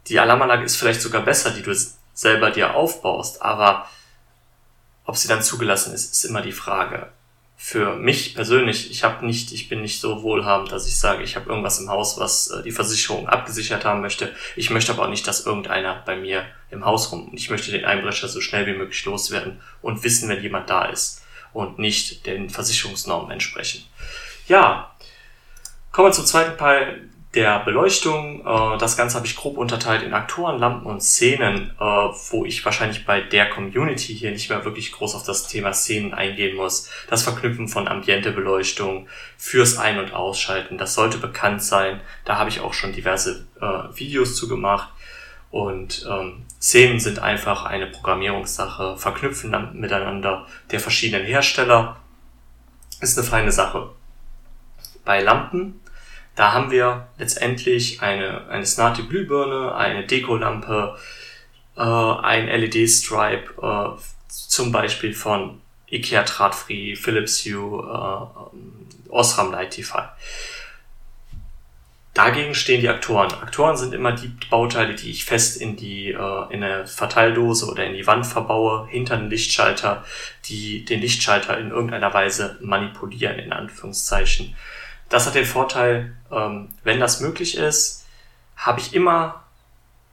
die 0.07 0.19
Alarmanlage 0.19 0.63
ist 0.63 0.77
vielleicht 0.77 1.01
sogar 1.01 1.23
besser, 1.23 1.51
die 1.51 1.63
du 1.63 1.73
selber 2.13 2.51
dir 2.51 2.75
aufbaust, 2.75 3.41
aber 3.41 3.87
ob 5.05 5.17
sie 5.17 5.27
dann 5.27 5.41
zugelassen 5.41 5.93
ist, 5.93 6.13
ist 6.13 6.25
immer 6.25 6.41
die 6.41 6.51
Frage 6.51 7.11
für 7.61 7.97
mich 7.97 8.35
persönlich, 8.35 8.89
ich 8.89 9.03
habe 9.03 9.25
nicht, 9.25 9.51
ich 9.51 9.67
bin 9.67 9.81
nicht 9.81 9.99
so 9.99 10.23
wohlhabend, 10.23 10.71
dass 10.71 10.87
ich 10.87 10.97
sage, 10.97 11.23
ich 11.23 11.35
habe 11.35 11.49
irgendwas 11.49 11.77
im 11.77 11.89
Haus, 11.89 12.17
was 12.17 12.47
äh, 12.47 12.63
die 12.63 12.71
Versicherung 12.71 13.27
abgesichert 13.27 13.83
haben 13.83 13.99
möchte. 13.99 14.33
Ich 14.55 14.69
möchte 14.69 14.93
aber 14.93 15.03
auch 15.03 15.09
nicht, 15.09 15.27
dass 15.27 15.45
irgendeiner 15.45 16.01
bei 16.05 16.15
mir 16.15 16.45
im 16.71 16.85
Haus 16.85 17.11
rum. 17.11 17.31
Ich 17.33 17.49
möchte 17.49 17.71
den 17.71 17.83
Einbrecher 17.83 18.29
so 18.29 18.39
schnell 18.39 18.65
wie 18.65 18.77
möglich 18.77 19.03
loswerden 19.03 19.59
und 19.81 20.01
wissen, 20.05 20.29
wenn 20.29 20.41
jemand 20.41 20.69
da 20.69 20.85
ist 20.85 21.21
und 21.51 21.79
nicht 21.79 22.25
den 22.25 22.49
Versicherungsnormen 22.49 23.29
entsprechen. 23.29 23.83
Ja, 24.47 24.95
kommen 25.91 26.07
wir 26.07 26.13
zum 26.13 26.25
zweiten 26.25 26.57
Teil 26.57 27.09
der 27.35 27.59
Beleuchtung. 27.59 28.41
Äh, 28.45 28.77
das 28.77 28.97
Ganze 28.97 29.17
habe 29.17 29.27
ich 29.27 29.35
grob 29.35 29.57
unterteilt 29.57 30.03
in 30.03 30.13
Aktoren, 30.13 30.59
Lampen 30.59 30.87
und 30.87 31.01
Szenen, 31.01 31.71
äh, 31.79 31.83
wo 31.83 32.45
ich 32.45 32.63
wahrscheinlich 32.65 33.05
bei 33.05 33.21
der 33.21 33.49
Community 33.49 34.15
hier 34.15 34.31
nicht 34.31 34.49
mehr 34.49 34.65
wirklich 34.65 34.91
groß 34.91 35.15
auf 35.15 35.23
das 35.23 35.47
Thema 35.47 35.73
Szenen 35.73 36.13
eingehen 36.13 36.55
muss. 36.55 36.89
Das 37.09 37.23
Verknüpfen 37.23 37.67
von 37.67 37.87
Ambientebeleuchtung 37.87 39.07
fürs 39.37 39.77
Ein- 39.77 39.99
und 39.99 40.13
Ausschalten, 40.13 40.77
das 40.77 40.95
sollte 40.95 41.17
bekannt 41.17 41.63
sein. 41.63 42.01
Da 42.25 42.37
habe 42.37 42.49
ich 42.49 42.61
auch 42.61 42.73
schon 42.73 42.93
diverse 42.93 43.45
äh, 43.61 43.97
Videos 43.97 44.35
zu 44.35 44.47
gemacht. 44.47 44.89
Und 45.51 46.05
ähm, 46.07 46.45
Szenen 46.61 46.99
sind 46.99 47.19
einfach 47.19 47.65
eine 47.65 47.87
Programmierungssache, 47.87 48.97
verknüpfen 48.97 49.49
miteinander 49.73 50.45
der 50.69 50.79
verschiedenen 50.79 51.25
Hersteller. 51.25 51.97
Ist 53.01 53.17
eine 53.17 53.25
feine 53.25 53.51
Sache. 53.51 53.89
Bei 55.05 55.21
Lampen 55.21 55.79
da 56.35 56.53
haben 56.53 56.71
wir 56.71 57.07
letztendlich 57.17 58.01
eine, 58.01 58.47
eine 58.47 58.65
smarte 58.65 59.03
Glühbirne, 59.03 59.75
eine 59.75 60.05
Dekolampe, 60.05 60.97
äh, 61.75 61.81
ein 61.81 62.47
LED-Stripe, 62.47 63.61
äh, 63.61 64.01
zum 64.29 64.71
Beispiel 64.71 65.13
von 65.13 65.61
IKEA 65.91 66.23
Drahtfree, 66.23 66.95
Philips 66.95 67.45
Hue, 67.45 67.83
äh, 67.83 69.09
Osram 69.09 69.51
Lightify. 69.51 70.03
Dagegen 72.13 72.53
stehen 72.55 72.81
die 72.81 72.89
Aktoren. 72.89 73.31
Aktoren 73.33 73.77
sind 73.77 73.93
immer 73.93 74.11
die 74.11 74.31
Bauteile, 74.49 74.95
die 74.95 75.09
ich 75.09 75.25
fest 75.25 75.61
in 75.61 75.77
die 75.77 76.11
äh, 76.11 76.53
in 76.53 76.63
eine 76.63 76.85
Verteildose 76.85 77.67
oder 77.67 77.85
in 77.85 77.93
die 77.93 78.07
Wand 78.07 78.25
verbaue, 78.25 78.87
hinter 78.89 79.15
den 79.15 79.29
Lichtschalter, 79.29 80.03
die 80.45 80.83
den 80.83 81.01
Lichtschalter 81.01 81.57
in 81.57 81.69
irgendeiner 81.69 82.13
Weise 82.13 82.57
manipulieren, 82.61 83.39
in 83.39 83.53
Anführungszeichen. 83.53 84.55
Das 85.09 85.25
hat 85.25 85.35
den 85.35 85.45
Vorteil, 85.45 86.15
ähm, 86.31 86.69
wenn 86.83 86.99
das 86.99 87.19
möglich 87.19 87.57
ist, 87.57 88.05
habe 88.55 88.79
ich 88.79 88.93
immer 88.93 89.43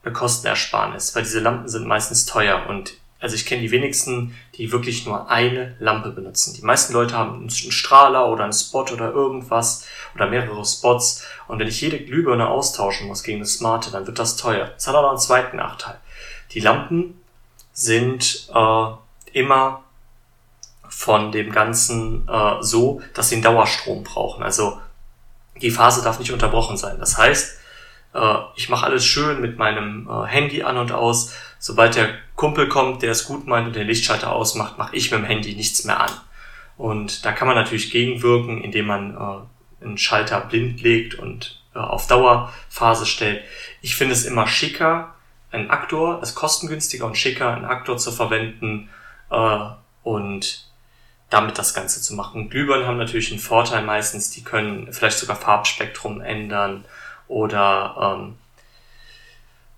eine 0.03 0.12
Kostenersparnis, 0.12 1.15
weil 1.15 1.23
diese 1.23 1.41
Lampen 1.41 1.69
sind 1.69 1.87
meistens 1.87 2.26
teuer 2.26 2.67
und 2.69 2.95
also 3.19 3.35
ich 3.35 3.47
kenne 3.47 3.62
die 3.62 3.71
wenigsten, 3.71 4.37
die 4.57 4.73
wirklich 4.73 5.07
nur 5.07 5.31
eine 5.31 5.75
Lampe 5.79 6.11
benutzen. 6.11 6.55
Die 6.55 6.62
meisten 6.62 6.93
Leute 6.93 7.17
haben 7.17 7.41
einen 7.41 7.50
Strahler 7.50 8.29
oder 8.29 8.45
einen 8.45 8.53
Spot 8.53 8.83
oder 8.83 9.11
irgendwas 9.11 9.87
oder 10.15 10.29
mehrere 10.29 10.65
Spots. 10.65 11.25
Und 11.49 11.59
wenn 11.59 11.67
ich 11.67 11.81
jede 11.81 11.99
Glühbirne 11.99 12.47
austauschen 12.47 13.09
muss 13.09 13.23
gegen 13.23 13.38
eine 13.38 13.47
smarte, 13.47 13.91
dann 13.91 14.07
wird 14.07 14.19
das 14.19 14.37
teuer. 14.37 14.67
Das 14.75 14.87
hat 14.87 14.95
noch 14.95 15.09
einen 15.09 15.19
zweiten 15.19 15.57
Nachteil. 15.57 15.99
Die 16.53 16.61
Lampen 16.61 17.19
sind 17.73 18.49
äh, 18.55 18.87
immer 19.33 19.83
von 20.88 21.33
dem 21.33 21.53
Ganzen 21.53 22.29
äh, 22.29 22.62
so, 22.62 23.00
dass 23.15 23.31
sie 23.31 23.37
einen 23.37 23.45
Dauerstrom 23.45 24.05
brauchen. 24.05 24.43
Also 24.43 24.79
die 25.61 25.71
Phase 25.71 26.03
darf 26.03 26.19
nicht 26.19 26.33
unterbrochen 26.33 26.77
sein. 26.77 26.99
Das 26.99 27.17
heißt, 27.17 27.59
äh, 28.15 28.39
ich 28.57 28.69
mache 28.69 28.87
alles 28.87 29.05
schön 29.05 29.41
mit 29.41 29.59
meinem 29.59 30.09
äh, 30.09 30.27
Handy 30.27 30.63
an 30.63 30.77
und 30.79 30.93
aus. 30.93 31.35
Sobald 31.59 31.97
der 31.97 32.09
Kumpel 32.35 32.69
kommt, 32.69 33.03
der 33.03 33.11
es 33.11 33.25
gut 33.25 33.47
meint 33.47 33.67
und 33.67 33.77
den 33.77 33.87
Lichtschalter 33.87 34.33
ausmacht, 34.33 34.79
mache 34.79 34.97
ich 34.97 35.11
mit 35.11 35.21
dem 35.21 35.27
Handy 35.27 35.55
nichts 35.55 35.85
mehr 35.85 36.01
an. 36.01 36.11
Und 36.77 37.25
da 37.25 37.33
kann 37.33 37.49
man 37.49 37.57
natürlich 37.57 37.91
gegenwirken, 37.91 38.63
indem 38.63 38.87
man 38.87 39.17
äh, 39.17 39.85
einen 39.85 39.99
Schalter 39.99 40.41
blind 40.41 40.83
legt 40.83 41.15
und 41.15 41.63
auf 41.75 42.07
Dauerphase 42.07 43.05
stellt. 43.05 43.45
Ich 43.83 43.97
finde 43.97 44.15
es 44.15 44.25
immer 44.25 44.47
schicker, 44.47 45.15
einen 45.51 45.71
Aktor, 45.71 46.21
es 46.23 46.35
kostengünstiger 46.35 47.05
und 47.05 47.19
schicker, 47.19 47.53
einen 47.53 47.67
Aktor 47.67 47.99
zu 47.99 48.13
verwenden 48.13 48.89
und 50.03 50.67
damit 51.30 51.59
das 51.59 51.75
Ganze 51.75 52.00
zu 52.00 52.14
machen. 52.14 52.50
Glühbirnen 52.50 52.87
haben 52.87 52.99
natürlich 52.99 53.30
einen 53.30 53.40
Vorteil 53.40 53.83
meistens, 53.83 54.30
die 54.30 54.45
können 54.45 54.92
vielleicht 54.92 55.18
sogar 55.18 55.37
Farbspektrum 55.37 56.21
ändern 56.21 56.85
oder 57.28 58.18
ähm, 58.18 58.35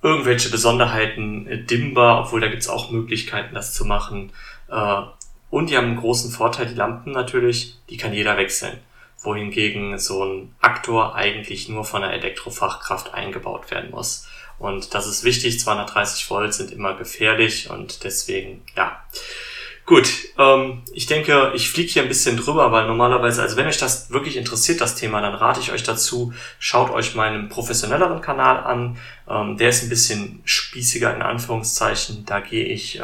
irgendwelche 0.02 0.50
Besonderheiten 0.50 1.47
äh, 1.47 1.59
dimmbar, 1.59 2.21
obwohl 2.21 2.40
da 2.40 2.49
gibt's 2.49 2.69
auch 2.69 2.90
Möglichkeiten, 2.90 3.55
das 3.55 3.75
zu 3.75 3.85
machen. 3.85 4.33
Äh, 4.69 5.02
und 5.50 5.71
die 5.71 5.76
haben 5.76 5.87
einen 5.87 6.00
großen 6.00 6.31
Vorteil, 6.31 6.67
die 6.67 6.75
Lampen 6.75 7.12
natürlich, 7.12 7.78
die 7.88 7.97
kann 7.97 8.12
jeder 8.12 8.37
wechseln. 8.37 8.78
Wohingegen 9.21 9.99
so 9.99 10.25
ein 10.25 10.55
Aktor 10.61 11.17
eigentlich 11.17 11.69
nur 11.69 11.85
von 11.85 12.05
einer 12.05 12.12
Elektrofachkraft 12.12 13.14
eingebaut 13.14 13.71
werden 13.71 13.90
muss. 13.90 14.28
Und 14.59 14.95
das 14.95 15.07
ist 15.07 15.25
wichtig, 15.25 15.59
230 15.59 16.28
Volt 16.31 16.55
sind 16.55 16.73
immer 16.73 16.95
gefährlich 16.95 17.71
und 17.71 18.05
deswegen, 18.05 18.62
ja. 18.76 19.02
Gut, 19.88 20.12
ähm, 20.37 20.83
ich 20.92 21.07
denke, 21.07 21.52
ich 21.54 21.71
fliege 21.71 21.90
hier 21.90 22.02
ein 22.02 22.09
bisschen 22.09 22.37
drüber, 22.37 22.71
weil 22.73 22.87
normalerweise, 22.87 23.40
also 23.40 23.57
wenn 23.57 23.66
euch 23.66 23.78
das 23.78 24.11
wirklich 24.11 24.37
interessiert, 24.37 24.83
das 24.83 24.97
Thema, 24.97 25.23
dann 25.23 25.35
rate 25.35 25.61
ich 25.61 25.73
euch 25.73 25.83
dazu, 25.83 26.35
schaut 26.59 26.90
euch 26.90 27.14
meinen 27.14 27.49
professionelleren 27.49 28.21
Kanal 28.21 28.59
an. 28.64 28.99
Ähm, 29.26 29.57
der 29.57 29.71
ist 29.71 29.83
ein 29.83 29.88
bisschen 29.88 30.42
spießiger 30.45 31.16
in 31.16 31.23
Anführungszeichen. 31.23 32.26
Da 32.26 32.40
gehe 32.40 32.66
ich 32.66 33.00
äh, 33.00 33.02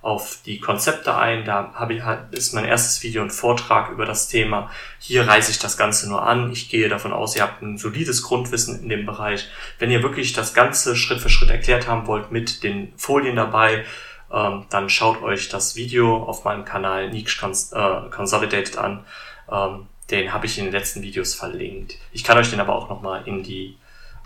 auf 0.00 0.38
die 0.46 0.60
Konzepte 0.60 1.16
ein. 1.16 1.44
Da 1.44 1.72
habe 1.74 1.94
ich 1.94 2.02
ist 2.30 2.54
mein 2.54 2.66
erstes 2.66 3.02
Video 3.02 3.20
ein 3.22 3.30
Vortrag 3.30 3.90
über 3.90 4.04
das 4.04 4.28
Thema. 4.28 4.70
Hier 5.00 5.26
reiße 5.26 5.50
ich 5.50 5.58
das 5.58 5.76
Ganze 5.76 6.08
nur 6.08 6.22
an. 6.24 6.52
Ich 6.52 6.68
gehe 6.68 6.88
davon 6.88 7.12
aus, 7.12 7.34
ihr 7.34 7.42
habt 7.42 7.62
ein 7.62 7.78
solides 7.78 8.22
Grundwissen 8.22 8.80
in 8.80 8.88
dem 8.88 9.06
Bereich. 9.06 9.48
Wenn 9.80 9.90
ihr 9.90 10.04
wirklich 10.04 10.34
das 10.34 10.54
Ganze 10.54 10.94
Schritt 10.94 11.20
für 11.20 11.30
Schritt 11.30 11.50
erklärt 11.50 11.88
haben 11.88 12.06
wollt 12.06 12.30
mit 12.30 12.62
den 12.62 12.92
Folien 12.96 13.34
dabei, 13.34 13.84
ähm, 14.32 14.66
dann 14.70 14.88
schaut 14.88 15.22
euch 15.22 15.48
das 15.48 15.76
Video 15.76 16.22
auf 16.22 16.44
meinem 16.44 16.64
Kanal 16.64 17.10
Niche 17.10 17.38
Cons 17.38 17.72
äh, 17.72 18.10
Consolidated 18.10 18.78
an. 18.78 19.04
Ähm, 19.50 19.86
den 20.10 20.32
habe 20.32 20.46
ich 20.46 20.58
in 20.58 20.64
den 20.64 20.72
letzten 20.72 21.02
Videos 21.02 21.34
verlinkt. 21.34 21.96
Ich 22.12 22.24
kann 22.24 22.38
euch 22.38 22.50
den 22.50 22.60
aber 22.60 22.74
auch 22.74 22.88
nochmal 22.88 23.26
in 23.26 23.42
die 23.42 23.76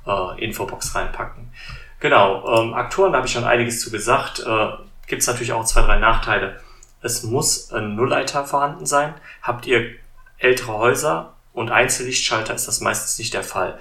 äh, 0.07 0.45
Infobox 0.45 0.95
reinpacken. 0.95 1.53
Genau, 2.01 2.63
ähm, 2.63 2.75
Aktoren, 2.75 3.13
da 3.13 3.19
habe 3.19 3.27
ich 3.27 3.33
schon 3.33 3.45
einiges 3.45 3.81
zu 3.81 3.91
gesagt. 3.91 4.41
Äh, 4.41 4.69
Gibt 5.07 5.23
es 5.23 5.29
natürlich 5.29 5.53
auch 5.53 5.65
zwei, 5.65 5.83
drei 5.83 5.99
Nachteile. 5.99 6.61
Es 7.01 7.23
muss 7.23 7.73
ein 7.73 7.95
Nullleiter 7.95 8.45
vorhanden 8.45 8.87
sein. 8.87 9.15
Habt 9.43 9.67
ihr 9.67 9.93
ältere 10.39 10.73
Häuser 10.73 11.35
und 11.53 11.71
Einzellichtschalter, 11.71 12.55
ist 12.55 12.69
das 12.69 12.81
meistens 12.81 13.19
nicht 13.19 13.33
der 13.33 13.45
Fall. 13.45 13.79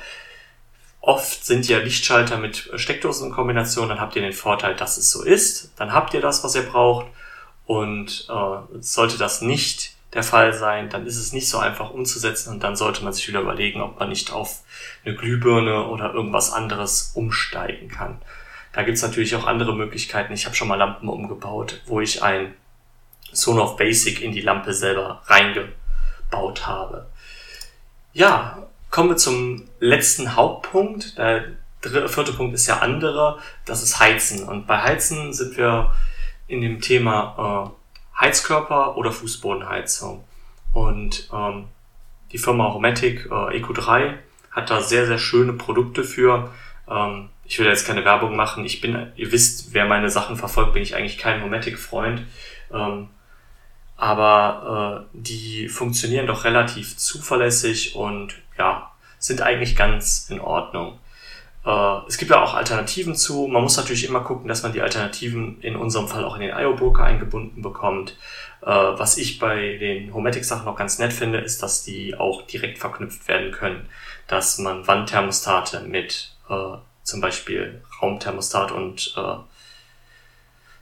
Oft 1.05 1.45
sind 1.45 1.67
ja 1.67 1.77
Lichtschalter 1.77 2.39
mit 2.39 2.71
Steckdosen 2.73 3.27
in 3.27 3.31
Kombination, 3.31 3.89
dann 3.89 3.99
habt 3.99 4.15
ihr 4.15 4.23
den 4.23 4.33
Vorteil, 4.33 4.75
dass 4.75 4.97
es 4.97 5.11
so 5.11 5.21
ist. 5.21 5.71
Dann 5.75 5.93
habt 5.93 6.15
ihr 6.15 6.21
das, 6.21 6.43
was 6.43 6.55
ihr 6.55 6.63
braucht. 6.63 7.05
Und 7.67 8.27
äh, 8.27 8.81
sollte 8.81 9.19
das 9.19 9.41
nicht 9.41 9.93
der 10.15 10.23
Fall 10.23 10.51
sein, 10.53 10.89
dann 10.89 11.05
ist 11.05 11.17
es 11.17 11.31
nicht 11.31 11.47
so 11.47 11.59
einfach 11.59 11.91
umzusetzen 11.91 12.53
und 12.53 12.63
dann 12.63 12.75
sollte 12.75 13.03
man 13.03 13.13
sich 13.13 13.27
wieder 13.27 13.41
überlegen, 13.41 13.81
ob 13.81 13.99
man 13.99 14.09
nicht 14.09 14.31
auf 14.31 14.61
eine 15.03 15.13
Glühbirne 15.13 15.85
oder 15.87 16.11
irgendwas 16.13 16.51
anderes 16.51 17.11
umsteigen 17.13 17.87
kann. 17.87 18.19
Da 18.73 18.81
gibt's 18.81 19.03
natürlich 19.03 19.35
auch 19.35 19.45
andere 19.45 19.75
Möglichkeiten. 19.75 20.33
Ich 20.33 20.45
habe 20.45 20.55
schon 20.55 20.69
mal 20.69 20.75
Lampen 20.75 21.07
umgebaut, 21.07 21.81
wo 21.85 22.01
ich 22.01 22.23
ein 22.23 22.55
Sonoff 23.31 23.75
Basic 23.77 24.21
in 24.21 24.31
die 24.31 24.41
Lampe 24.41 24.73
selber 24.73 25.21
reingebaut 25.25 26.65
habe. 26.65 27.07
Ja, 28.13 28.65
Kommen 28.95 29.09
wir 29.09 29.17
zum 29.17 29.67
letzten 29.81 30.37
Hauptpunkt. 30.37 31.17
Der 31.17 31.43
vierte 31.81 32.31
Punkt 32.31 32.55
ist 32.55 32.65
ja 32.67 32.79
andere. 32.79 33.39
Das 33.65 33.83
ist 33.83 33.99
Heizen. 33.99 34.47
Und 34.47 34.67
bei 34.67 34.81
Heizen 34.83 35.33
sind 35.33 35.57
wir 35.57 35.93
in 36.47 36.61
dem 36.61 36.79
Thema 36.79 37.73
äh, 37.75 38.21
Heizkörper 38.21 38.95
oder 38.95 39.11
Fußbodenheizung. 39.11 40.23
Und 40.71 41.29
ähm, 41.33 41.65
die 42.31 42.37
Firma 42.37 42.73
Homatic 42.73 43.25
äh, 43.25 43.59
EQ3 43.59 44.13
hat 44.51 44.69
da 44.69 44.79
sehr, 44.79 45.05
sehr 45.05 45.19
schöne 45.19 45.51
Produkte 45.51 46.05
für. 46.05 46.53
Ähm, 46.89 47.27
ich 47.43 47.59
will 47.59 47.65
jetzt 47.65 47.85
keine 47.85 48.05
Werbung 48.05 48.37
machen. 48.37 48.63
Ich 48.63 48.79
bin, 48.79 49.11
ihr 49.17 49.29
wisst, 49.33 49.73
wer 49.73 49.87
meine 49.87 50.09
Sachen 50.09 50.37
verfolgt, 50.37 50.71
bin 50.71 50.83
ich 50.83 50.95
eigentlich 50.95 51.17
kein 51.17 51.43
Homatic-Freund. 51.43 52.23
Ähm, 52.71 53.09
aber 53.97 55.05
äh, 55.11 55.17
die 55.17 55.67
funktionieren 55.67 56.27
doch 56.27 56.45
relativ 56.45 56.95
zuverlässig 56.95 57.97
und 57.97 58.35
ja, 58.57 58.91
sind 59.19 59.41
eigentlich 59.41 59.75
ganz 59.75 60.29
in 60.29 60.39
Ordnung. 60.39 60.99
Äh, 61.65 61.97
es 62.07 62.17
gibt 62.17 62.31
ja 62.31 62.41
auch 62.41 62.53
Alternativen 62.53 63.15
zu. 63.15 63.47
Man 63.47 63.63
muss 63.63 63.77
natürlich 63.77 64.07
immer 64.07 64.21
gucken, 64.21 64.47
dass 64.47 64.63
man 64.63 64.73
die 64.73 64.81
Alternativen 64.81 65.59
in 65.61 65.75
unserem 65.75 66.07
Fall 66.07 66.23
auch 66.23 66.35
in 66.35 66.41
den 66.41 66.55
IO-Broker 66.55 67.03
eingebunden 67.03 67.61
bekommt. 67.61 68.17
Äh, 68.61 68.67
was 68.67 69.17
ich 69.17 69.39
bei 69.39 69.77
den 69.77 70.13
Homatic-Sachen 70.13 70.65
noch 70.65 70.75
ganz 70.75 70.99
nett 70.99 71.13
finde, 71.13 71.39
ist, 71.39 71.63
dass 71.63 71.83
die 71.83 72.15
auch 72.15 72.43
direkt 72.43 72.77
verknüpft 72.77 73.27
werden 73.27 73.51
können. 73.51 73.89
Dass 74.27 74.57
man 74.59 74.87
Wandthermostate 74.87 75.81
mit 75.81 76.35
äh, 76.49 76.77
zum 77.03 77.21
Beispiel 77.21 77.83
Raumthermostat 78.01 78.71
und 78.71 79.13
äh, 79.17 79.35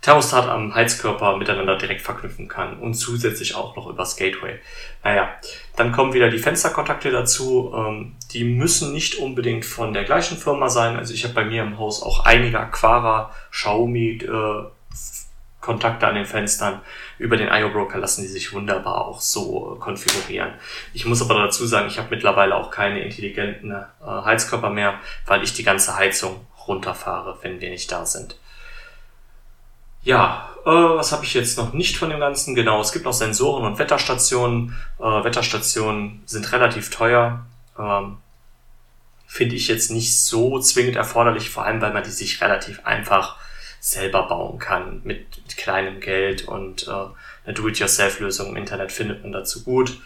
Thermostat 0.03 0.50
am 0.50 0.75
Heizkörper 0.75 1.38
miteinander 1.38 1.77
direkt 1.77 2.01
verknüpfen 2.01 2.50
kann 2.50 2.77
und 2.77 2.93
zusätzlich 2.93 3.55
auch 3.55 3.77
noch 3.77 3.88
übers 3.88 4.17
Gateway. 4.17 4.60
Naja, 5.01 5.33
dann 5.77 5.93
kommen 5.93 6.13
wieder 6.13 6.29
die 6.29 6.39
Fensterkontakte 6.39 7.10
dazu. 7.10 7.74
Ähm, 7.74 8.15
die 8.33 8.43
müssen 8.43 8.91
nicht 8.91 9.15
unbedingt 9.15 9.63
von 9.63 9.93
der 9.93 10.03
gleichen 10.03 10.38
Firma 10.38 10.67
sein. 10.67 10.98
Also 10.98 11.13
ich 11.13 11.24
habe 11.24 11.33
bei 11.33 11.45
mir 11.45 11.63
im 11.63 11.79
Haus 11.79 12.03
auch 12.03 12.25
einige 12.25 12.60
Aquara, 12.60 13.33
Xiaomi 13.51 14.19
äh, 14.24 14.63
Kontakte 15.62 16.05
an 16.05 16.15
den 16.15 16.25
Fenstern. 16.25 16.81
Über 17.17 17.38
den 17.38 17.48
IO 17.48 17.69
Broker 17.69 17.98
lassen 17.98 18.24
die 18.24 18.27
sich 18.27 18.51
wunderbar 18.51 19.05
auch 19.07 19.22
so 19.22 19.77
konfigurieren. 19.79 20.55
Ich 20.91 21.05
muss 21.05 21.22
aber 21.22 21.36
dazu 21.36 21.65
sagen, 21.65 21.88
ich 21.88 21.98
habe 21.98 22.10
mittlerweile 22.10 22.55
auch 22.55 22.72
keine 22.72 23.01
intelligenten 23.01 23.72
äh, 23.72 23.86
Heizkörper 24.05 24.69
mehr, 24.69 25.00
weil 25.25 25.43
ich 25.43 25.53
die 25.53 25.63
ganze 25.63 25.95
Heizung 25.95 26.45
runterfahre, 26.67 27.38
wenn 27.41 27.62
wir 27.62 27.69
nicht 27.69 27.89
da 27.89 28.05
sind. 28.05 28.36
Ja, 30.03 30.50
äh, 30.65 30.69
was 30.69 31.12
habe 31.12 31.25
ich 31.25 31.33
jetzt 31.33 31.57
noch 31.57 31.74
nicht 31.74 31.98
von 31.98 32.10
dem 32.10 32.19
Ganzen? 32.19 32.55
Genau, 32.55 32.81
es 32.81 32.91
gibt 32.91 33.05
noch 33.05 33.13
Sensoren 33.13 33.65
und 33.65 33.79
Wetterstationen. 33.79 34.75
Äh, 35.00 35.03
Wetterstationen 35.03 36.24
sind 36.25 36.51
relativ 36.51 36.89
teuer. 36.89 37.45
Ähm, 37.77 38.17
Finde 39.27 39.55
ich 39.55 39.67
jetzt 39.67 39.91
nicht 39.91 40.15
so 40.15 40.60
zwingend 40.60 40.95
erforderlich, 40.95 41.50
vor 41.50 41.65
allem 41.65 41.81
weil 41.81 41.93
man 41.93 42.03
die 42.03 42.12
sich 42.12 42.41
relativ 42.41 42.86
einfach 42.86 43.38
selber 43.79 44.27
bauen 44.27 44.60
kann 44.60 45.01
mit, 45.03 45.38
mit 45.38 45.57
kleinem 45.57 46.00
Geld 46.00 46.48
und 46.48 46.88
äh, 46.88 46.91
eine 47.45 47.53
Do-it-yourself-Lösung 47.53 48.50
im 48.50 48.55
Internet 48.55 48.91
findet 48.91 49.24
man 49.24 49.31
dazu 49.31 49.63
gut. 49.63 50.00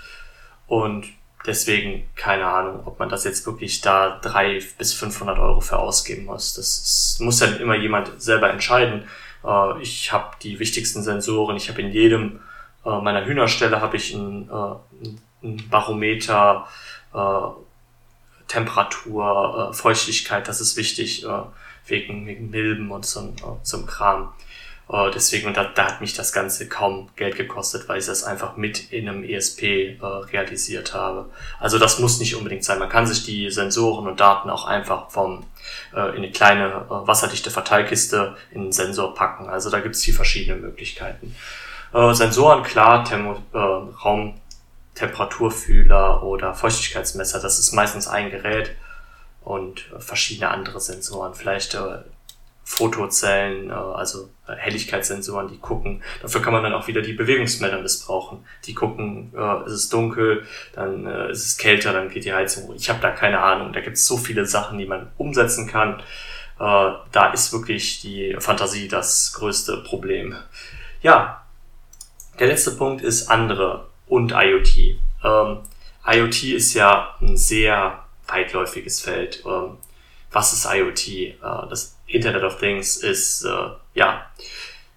Und 0.66 1.06
deswegen 1.46 2.10
keine 2.16 2.48
Ahnung, 2.48 2.82
ob 2.86 3.00
man 3.00 3.10
das 3.10 3.24
jetzt 3.24 3.46
wirklich 3.46 3.82
da 3.82 4.20
drei 4.22 4.62
bis 4.78 4.94
500 4.94 5.38
Euro 5.40 5.62
für 5.62 5.78
ausgeben 5.78 6.26
muss. 6.26 6.54
Das 6.54 6.78
ist, 6.80 7.20
muss 7.20 7.40
dann 7.40 7.60
immer 7.60 7.76
jemand 7.76 8.22
selber 8.22 8.50
entscheiden. 8.50 9.08
Äh, 9.44 9.82
ich 9.82 10.12
habe 10.12 10.36
die 10.42 10.60
wichtigsten 10.60 11.04
Sensoren. 11.04 11.58
Ich 11.58 11.70
habe 11.70 11.82
in 11.82 11.92
jedem 11.92 12.40
äh, 12.86 13.02
meiner 13.02 13.26
Hühnerstelle 13.26 13.82
habe 13.82 13.98
ich 13.98 14.14
ein, 14.14 14.50
äh, 14.50 15.46
ein 15.46 15.70
Barometer, 15.70 16.68
äh, 17.14 17.18
Temperatur, 18.48 19.72
äh, 19.72 19.74
Feuchtigkeit. 19.74 20.48
Das 20.48 20.62
ist 20.62 20.78
wichtig 20.78 21.26
wegen, 21.86 22.26
wegen 22.28 22.50
Milben 22.50 22.92
und 22.92 23.06
so, 23.06 23.34
so 23.64 23.86
Kram. 23.86 24.34
Äh, 24.90 25.12
deswegen, 25.14 25.48
und 25.48 25.58
da, 25.58 25.66
da 25.66 25.86
hat 25.86 26.02
mich 26.02 26.14
das 26.14 26.32
Ganze 26.32 26.70
kaum 26.70 27.10
Geld 27.16 27.36
gekostet, 27.36 27.90
weil 27.90 27.98
ich 28.00 28.06
das 28.06 28.24
einfach 28.24 28.56
mit 28.58 28.92
in 28.92 29.10
einem 29.10 29.24
ESP 29.24 29.64
äh, 29.64 29.98
realisiert 30.02 30.94
habe. 30.94 31.30
Also 31.60 31.80
das 31.80 32.00
muss 32.00 32.20
nicht 32.20 32.36
unbedingt 32.36 32.64
sein. 32.64 32.80
Man 32.80 32.90
kann 32.90 33.06
sich 33.06 33.24
die 33.26 33.52
Sensoren 33.52 34.08
und 34.08 34.20
Daten 34.20 34.50
auch 34.50 34.66
einfach 34.66 35.12
vom 35.12 35.46
äh, 35.94 36.10
in 36.12 36.18
eine 36.18 36.32
kleine 36.32 36.68
äh, 36.68 37.08
wasserdichte 37.08 37.52
Verteilkiste 37.52 38.38
in 38.52 38.62
einen 38.62 38.72
Sensor 38.72 39.14
packen. 39.14 39.50
Also 39.50 39.70
da 39.70 39.82
gibt 39.82 39.96
es 39.96 40.04
hier 40.04 40.14
verschiedene 40.14 40.58
Möglichkeiten. 40.58 41.36
Äh, 41.94 42.14
Sensoren, 42.14 42.64
klar, 42.64 43.04
Thermo, 43.04 43.44
äh, 43.54 43.58
Raumtemperaturfühler 43.58 46.24
oder 46.24 46.54
Feuchtigkeitsmesser, 46.54 47.40
das 47.40 47.60
ist 47.60 47.74
meistens 47.74 48.08
ein 48.08 48.32
Gerät 48.32 48.72
und 49.44 49.92
äh, 49.96 50.00
verschiedene 50.00 50.50
andere 50.50 50.80
Sensoren. 50.80 51.34
Vielleicht 51.34 51.74
äh, 51.76 52.00
Fotozellen, 52.70 53.70
äh, 53.70 53.74
also 53.74 54.30
äh, 54.46 54.54
Helligkeitssensoren, 54.54 55.48
die 55.48 55.58
gucken. 55.58 56.04
Dafür 56.22 56.42
kann 56.42 56.52
man 56.52 56.64
dann 56.64 56.74
auch 56.74 56.86
wieder 56.88 57.02
die 57.02 57.14
Bewegungsmelder 57.14 57.82
missbrauchen. 57.82 58.46
Die 58.66 58.74
gucken, 58.74 59.32
äh, 59.34 59.66
ist 59.66 59.72
es 59.72 59.90
dunkel, 59.90 60.46
dann 60.74 61.06
äh, 61.08 61.32
ist 61.32 61.46
es 61.46 61.58
kälter, 61.58 61.94
dann 61.94 62.10
geht 62.10 62.26
die 62.26 62.34
Heizung. 62.34 62.76
Ich 62.76 62.90
habe 62.90 63.00
da 63.00 63.12
keine 63.12 63.40
Ahnung. 63.40 63.72
Da 63.72 63.80
gibt 63.80 63.96
es 63.96 64.06
so 64.06 64.18
viele 64.18 64.46
Sachen, 64.46 64.78
die 64.78 64.86
man 64.86 65.10
umsetzen 65.16 65.66
kann. 65.66 66.02
Äh, 66.60 66.92
da 67.14 67.32
ist 67.34 67.54
wirklich 67.54 68.02
die 68.02 68.36
Fantasie 68.38 68.90
das 68.90 69.32
größte 69.32 69.78
Problem. 69.78 70.36
Ja, 71.02 71.46
der 72.38 72.48
letzte 72.48 72.72
Punkt 72.72 73.02
ist 73.02 73.30
andere 73.30 73.88
und 74.08 74.34
IoT. 74.34 75.00
Ähm, 75.24 75.60
IoT 76.06 76.44
ist 76.44 76.74
ja 76.74 77.16
ein 77.22 77.38
sehr 77.38 78.04
weitläufiges 78.28 79.00
Feld. 79.00 79.42
Ähm, 79.46 79.78
was 80.34 80.52
ist 80.52 80.66
IoT? 80.66 81.08
Äh, 81.08 81.36
das 81.70 81.97
Internet 82.08 82.44
of 82.44 82.58
Things 82.60 82.98
ist, 82.98 83.44
äh, 83.44 83.70
ja, 83.94 84.26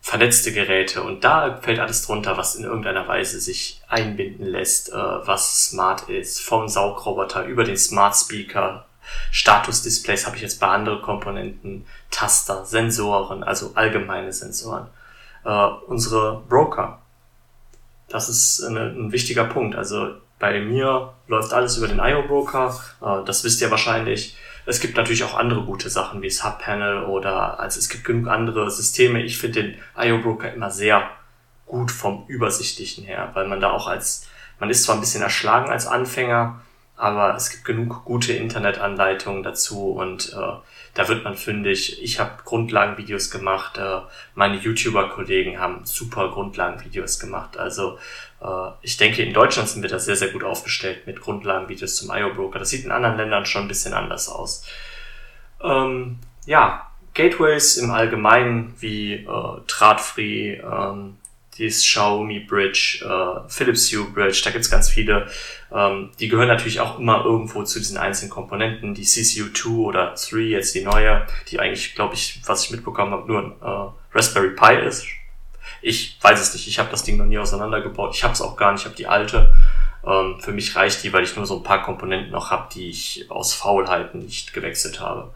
vernetzte 0.00 0.52
Geräte 0.52 1.02
und 1.02 1.24
da 1.24 1.58
fällt 1.60 1.78
alles 1.78 2.06
drunter, 2.06 2.36
was 2.36 2.54
in 2.54 2.64
irgendeiner 2.64 3.06
Weise 3.06 3.38
sich 3.40 3.82
einbinden 3.88 4.46
lässt, 4.46 4.90
äh, 4.90 4.94
was 4.94 5.66
smart 5.66 6.08
ist, 6.08 6.40
vom 6.40 6.68
Saugroboter 6.68 7.44
über 7.44 7.64
den 7.64 7.76
Smart 7.76 8.16
Speaker, 8.16 8.86
Status-Displays 9.30 10.26
habe 10.26 10.36
ich 10.36 10.42
jetzt 10.42 10.60
bei 10.60 10.68
anderen 10.68 11.02
Komponenten, 11.02 11.86
Taster, 12.10 12.64
Sensoren, 12.64 13.42
also 13.42 13.72
allgemeine 13.74 14.32
Sensoren. 14.32 14.88
Äh, 15.44 15.66
unsere 15.86 16.42
Broker, 16.48 17.00
das 18.08 18.28
ist 18.28 18.64
eine, 18.64 18.86
ein 18.86 19.12
wichtiger 19.12 19.44
Punkt. 19.44 19.76
Also 19.76 20.14
bei 20.38 20.60
mir 20.60 21.14
läuft 21.28 21.52
alles 21.52 21.76
über 21.76 21.88
den 21.88 21.98
IO-Broker, 21.98 22.74
äh, 23.00 23.24
das 23.24 23.44
wisst 23.44 23.60
ihr 23.60 23.70
wahrscheinlich. 23.70 24.36
Es 24.66 24.80
gibt 24.80 24.96
natürlich 24.96 25.24
auch 25.24 25.34
andere 25.34 25.62
gute 25.62 25.88
Sachen 25.90 26.22
wie 26.22 26.28
das 26.28 26.44
Hub-Panel 26.44 27.04
oder 27.04 27.58
also 27.60 27.78
es 27.78 27.88
gibt 27.88 28.04
genug 28.04 28.28
andere 28.28 28.70
Systeme. 28.70 29.22
Ich 29.22 29.38
finde 29.38 29.62
den 29.62 29.78
IO-Broker 29.96 30.52
immer 30.52 30.70
sehr 30.70 31.08
gut 31.66 31.90
vom 31.90 32.24
Übersichtlichen 32.26 33.04
her, 33.04 33.30
weil 33.34 33.46
man 33.46 33.60
da 33.60 33.70
auch 33.70 33.86
als, 33.86 34.28
man 34.58 34.70
ist 34.70 34.82
zwar 34.82 34.96
ein 34.96 35.00
bisschen 35.00 35.22
erschlagen 35.22 35.70
als 35.70 35.86
Anfänger, 35.86 36.60
aber 36.96 37.34
es 37.34 37.50
gibt 37.50 37.64
genug 37.64 38.04
gute 38.04 38.32
Internetanleitungen 38.32 39.42
dazu 39.42 39.92
und 39.92 40.32
äh, 40.32 40.56
da 40.94 41.08
wird 41.08 41.24
man 41.24 41.36
fündig. 41.36 42.02
Ich 42.02 42.18
habe 42.18 42.42
Grundlagenvideos 42.44 43.30
gemacht, 43.30 43.78
äh, 43.78 44.00
meine 44.34 44.56
YouTuber-Kollegen 44.56 45.58
haben 45.58 45.84
super 45.84 46.30
Grundlagenvideos 46.30 47.20
gemacht. 47.20 47.56
Also 47.56 47.98
äh, 48.40 48.70
ich 48.82 48.96
denke, 48.96 49.22
in 49.22 49.32
Deutschland 49.32 49.68
sind 49.68 49.82
wir 49.82 49.90
da 49.90 49.98
sehr, 49.98 50.16
sehr 50.16 50.28
gut 50.28 50.44
aufgestellt 50.44 51.06
mit 51.06 51.20
Grundlagenvideos 51.20 51.96
zum 51.96 52.10
IO-Broker. 52.10 52.58
Das 52.58 52.70
sieht 52.70 52.84
in 52.84 52.90
anderen 52.90 53.16
Ländern 53.16 53.46
schon 53.46 53.62
ein 53.62 53.68
bisschen 53.68 53.94
anders 53.94 54.28
aus. 54.28 54.66
Ähm, 55.62 56.18
ja, 56.46 56.86
Gateways 57.14 57.76
im 57.76 57.90
Allgemeinen 57.90 58.74
wie 58.80 59.14
äh, 59.14 59.60
Drahtfree, 59.66 60.56
ähm, 60.56 61.16
dieses 61.60 61.82
Xiaomi 61.82 62.40
Bridge, 62.40 63.04
äh, 63.04 63.48
Philips 63.48 63.92
Hue 63.92 64.10
Bridge, 64.10 64.40
da 64.44 64.50
gibt's 64.50 64.70
ganz 64.70 64.88
viele. 64.88 65.28
Ähm, 65.72 66.10
die 66.18 66.28
gehören 66.28 66.48
natürlich 66.48 66.80
auch 66.80 66.98
immer 66.98 67.24
irgendwo 67.24 67.62
zu 67.62 67.78
diesen 67.78 67.98
einzelnen 67.98 68.30
Komponenten. 68.30 68.94
Die 68.94 69.04
CCU2 69.04 69.66
oder 69.76 70.14
3, 70.14 70.38
jetzt 70.38 70.74
die 70.74 70.82
neue, 70.82 71.26
die 71.48 71.60
eigentlich, 71.60 71.94
glaube 71.94 72.14
ich, 72.14 72.40
was 72.46 72.64
ich 72.64 72.70
mitbekommen 72.70 73.12
habe, 73.12 73.28
nur 73.28 73.42
ein 73.42 73.52
äh, 73.62 74.16
Raspberry 74.16 74.50
Pi 74.56 74.86
ist. 74.86 75.06
Ich 75.82 76.18
weiß 76.20 76.40
es 76.40 76.54
nicht, 76.54 76.66
ich 76.66 76.78
habe 76.78 76.90
das 76.90 77.04
Ding 77.04 77.16
noch 77.16 77.26
nie 77.26 77.38
auseinandergebaut. 77.38 78.14
Ich 78.14 78.24
habe 78.24 78.34
es 78.34 78.42
auch 78.42 78.56
gar 78.56 78.72
nicht, 78.72 78.80
ich 78.82 78.86
habe 78.86 78.96
die 78.96 79.06
alte. 79.06 79.54
Ähm, 80.04 80.40
für 80.40 80.52
mich 80.52 80.74
reicht 80.76 81.04
die, 81.04 81.12
weil 81.12 81.24
ich 81.24 81.36
nur 81.36 81.46
so 81.46 81.58
ein 81.58 81.62
paar 81.62 81.82
Komponenten 81.82 82.32
noch 82.32 82.50
habe, 82.50 82.68
die 82.72 82.88
ich 82.88 83.26
aus 83.28 83.54
Faulheiten 83.54 84.20
nicht 84.20 84.52
gewechselt 84.54 85.00
habe. 85.00 85.32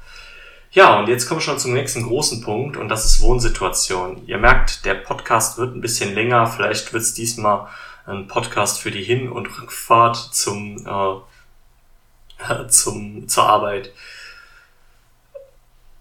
Ja, 0.75 0.99
und 0.99 1.09
jetzt 1.09 1.29
kommen 1.29 1.39
wir 1.39 1.45
schon 1.45 1.59
zum 1.61 1.73
nächsten 1.73 2.03
großen 2.03 2.41
Punkt 2.41 2.77
und 2.77 2.89
das 2.89 3.05
ist 3.05 3.21
Wohnsituation. 3.21 4.27
Ihr 4.27 4.39
merkt, 4.39 4.85
der 4.85 4.95
Podcast 4.95 5.57
wird 5.57 5.77
ein 5.77 5.81
bisschen 5.81 6.17
länger. 6.17 6.49
Vielleicht 6.49 6.93
wird 6.93 7.05
es 7.05 7.15
diesmal 7.15 7.69
ein 8.07 8.27
Podcast 8.27 8.81
für 8.81 8.91
die 8.91 9.05
Hin- 9.05 9.31
und 9.31 9.47
Rückfahrt 9.57 10.17
zum, 10.17 10.85
äh, 10.85 12.69
zum, 12.69 13.29
zur 13.29 13.45
Arbeit. 13.45 13.93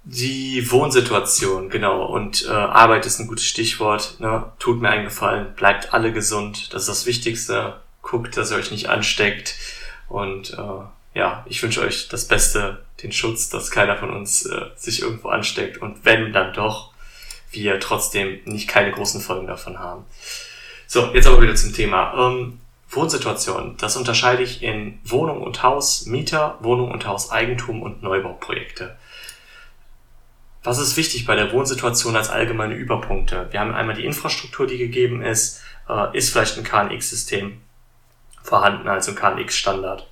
Die 0.05 0.71
Wohnsituation, 0.71 1.69
genau. 1.69 2.05
Und 2.07 2.47
äh, 2.47 2.51
Arbeit 2.51 3.05
ist 3.05 3.19
ein 3.19 3.27
gutes 3.27 3.45
Stichwort. 3.45 4.19
Ne? 4.19 4.51
Tut 4.57 4.81
mir 4.81 4.89
einen 4.89 5.05
Gefallen, 5.05 5.53
bleibt 5.53 5.93
alle 5.93 6.11
gesund. 6.11 6.73
Das 6.73 6.81
ist 6.83 6.89
das 6.89 7.05
Wichtigste. 7.05 7.79
Guckt, 8.01 8.35
dass 8.37 8.49
ihr 8.49 8.57
euch 8.57 8.71
nicht 8.71 8.89
ansteckt. 8.89 9.55
Und 10.09 10.53
äh, 10.53 10.85
ja, 11.13 11.45
ich 11.47 11.61
wünsche 11.61 11.81
euch 11.81 12.07
das 12.09 12.27
Beste, 12.27 12.83
den 13.01 13.11
Schutz, 13.11 13.49
dass 13.49 13.71
keiner 13.71 13.97
von 13.97 14.09
uns 14.09 14.45
äh, 14.45 14.65
sich 14.75 15.01
irgendwo 15.01 15.29
ansteckt 15.29 15.77
und 15.77 16.05
wenn 16.05 16.33
dann 16.33 16.53
doch, 16.53 16.91
wir 17.51 17.79
trotzdem 17.79 18.39
nicht 18.45 18.67
keine 18.67 18.91
großen 18.91 19.21
Folgen 19.21 19.45
davon 19.45 19.77
haben. 19.77 20.05
So, 20.87 21.13
jetzt 21.13 21.27
aber 21.27 21.41
wieder 21.41 21.55
zum 21.55 21.73
Thema. 21.73 22.13
Ähm, 22.17 22.59
Wohnsituation. 22.89 23.75
Das 23.77 23.95
unterscheide 23.95 24.43
ich 24.43 24.61
in 24.61 24.99
Wohnung 25.03 25.41
und 25.41 25.63
Haus, 25.63 26.05
Mieter, 26.05 26.57
Wohnung 26.61 26.91
und 26.91 27.05
Haus, 27.07 27.31
Eigentum 27.31 27.81
und 27.81 28.03
Neubauprojekte. 28.03 28.95
Was 30.63 30.79
ist 30.79 30.95
wichtig 30.95 31.25
bei 31.25 31.35
der 31.35 31.51
Wohnsituation 31.51 32.15
als 32.15 32.29
allgemeine 32.29 32.75
Überpunkte? 32.75 33.47
Wir 33.51 33.59
haben 33.59 33.73
einmal 33.73 33.95
die 33.95 34.05
Infrastruktur, 34.05 34.65
die 34.65 34.77
gegeben 34.77 35.21
ist. 35.21 35.61
Äh, 35.89 36.17
ist 36.17 36.31
vielleicht 36.31 36.57
ein 36.57 36.63
KNX-System 36.63 37.61
vorhanden, 38.41 38.87
also 38.87 39.11
ein 39.11 39.17
KNX-Standard? 39.17 40.07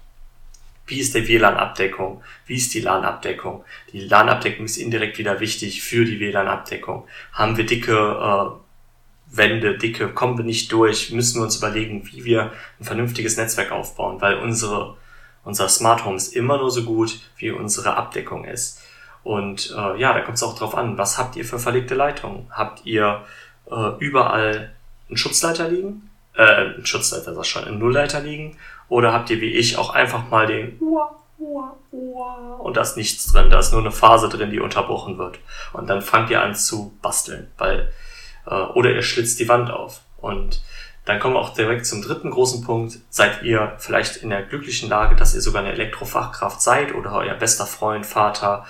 Wie 0.91 0.99
ist 0.99 1.15
die 1.15 1.25
WLAN-Abdeckung? 1.25 2.21
Wie 2.45 2.57
ist 2.57 2.73
die 2.73 2.81
LAN-Abdeckung? 2.81 3.63
Die 3.93 4.01
LAN-Abdeckung 4.01 4.65
ist 4.65 4.75
indirekt 4.75 5.17
wieder 5.17 5.39
wichtig 5.39 5.81
für 5.81 6.03
die 6.03 6.19
WLAN-Abdeckung. 6.19 7.07
Haben 7.31 7.55
wir 7.55 7.65
dicke 7.65 7.93
äh, 7.93 9.35
Wände, 9.37 9.77
dicke, 9.77 10.09
kommen 10.09 10.37
wir 10.37 10.43
nicht 10.43 10.69
durch, 10.73 11.11
müssen 11.11 11.39
wir 11.39 11.45
uns 11.45 11.55
überlegen, 11.55 12.05
wie 12.11 12.25
wir 12.25 12.51
ein 12.77 12.83
vernünftiges 12.83 13.37
Netzwerk 13.37 13.71
aufbauen, 13.71 14.19
weil 14.19 14.35
unsere, 14.39 14.97
unser 15.45 15.69
Smart 15.69 16.03
Home 16.03 16.17
ist 16.17 16.35
immer 16.35 16.57
nur 16.57 16.71
so 16.71 16.83
gut, 16.83 17.21
wie 17.37 17.51
unsere 17.51 17.95
Abdeckung 17.95 18.43
ist. 18.43 18.81
Und 19.23 19.73
äh, 19.73 19.97
ja, 19.97 20.13
da 20.13 20.19
kommt 20.19 20.35
es 20.35 20.43
auch 20.43 20.57
drauf 20.57 20.75
an, 20.75 20.97
was 20.97 21.17
habt 21.17 21.37
ihr 21.37 21.45
für 21.45 21.57
verlegte 21.57 21.95
Leitungen? 21.95 22.47
Habt 22.51 22.85
ihr 22.85 23.23
äh, 23.71 23.91
überall 23.99 24.73
einen 25.07 25.17
Schutzleiter 25.17 25.69
liegen? 25.69 26.09
Äh, 26.35 26.43
einen 26.43 26.85
Schutzleiter, 26.85 27.33
das 27.33 27.47
schon, 27.47 27.63
einen 27.63 27.79
Nullleiter 27.79 28.19
liegen? 28.19 28.57
Oder 28.91 29.13
habt 29.13 29.29
ihr 29.29 29.39
wie 29.39 29.53
ich 29.53 29.77
auch 29.77 29.91
einfach 29.91 30.29
mal 30.29 30.47
den 30.47 30.77
und 32.59 32.75
da 32.75 32.81
ist 32.81 32.97
nichts 32.97 33.31
drin, 33.31 33.49
da 33.49 33.59
ist 33.59 33.71
nur 33.71 33.79
eine 33.79 33.91
Phase 33.91 34.27
drin, 34.27 34.51
die 34.51 34.59
unterbrochen 34.59 35.17
wird. 35.17 35.39
Und 35.71 35.89
dann 35.89 36.01
fangt 36.01 36.29
ihr 36.29 36.41
an 36.41 36.55
zu 36.55 36.93
basteln, 37.01 37.49
weil 37.57 37.89
äh, 38.45 38.53
oder 38.53 38.91
ihr 38.91 39.01
schlitzt 39.01 39.39
die 39.39 39.47
Wand 39.47 39.71
auf. 39.71 40.01
Und 40.17 40.61
dann 41.05 41.19
kommen 41.19 41.35
wir 41.35 41.39
auch 41.39 41.53
direkt 41.53 41.85
zum 41.85 42.01
dritten 42.01 42.31
großen 42.31 42.65
Punkt. 42.65 42.99
Seid 43.09 43.43
ihr 43.43 43.75
vielleicht 43.77 44.17
in 44.17 44.29
der 44.29 44.43
glücklichen 44.43 44.89
Lage, 44.89 45.15
dass 45.15 45.33
ihr 45.33 45.41
sogar 45.41 45.61
eine 45.61 45.71
Elektrofachkraft 45.71 46.61
seid 46.61 46.93
oder 46.93 47.13
euer 47.13 47.35
bester 47.35 47.65
Freund, 47.65 48.05
Vater, 48.05 48.65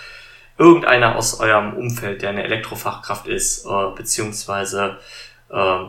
irgendeiner 0.60 1.16
aus 1.16 1.40
eurem 1.40 1.74
Umfeld, 1.74 2.22
der 2.22 2.30
eine 2.30 2.44
Elektrofachkraft 2.44 3.26
ist, 3.26 3.66
äh, 3.66 3.96
beziehungsweise 3.96 5.00
äh, 5.50 5.80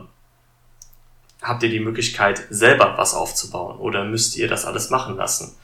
habt 1.43 1.63
ihr 1.63 1.71
die 1.71 1.81
Möglichkeit, 1.81 2.47
selber 2.51 2.95
was 2.97 3.15
aufzubauen 3.15 3.79
oder 3.79 4.05
müsst 4.05 4.37
ihr 4.37 4.49
das 4.49 4.65
alles 4.65 4.91
machen 4.91 5.17
lassen? 5.17 5.57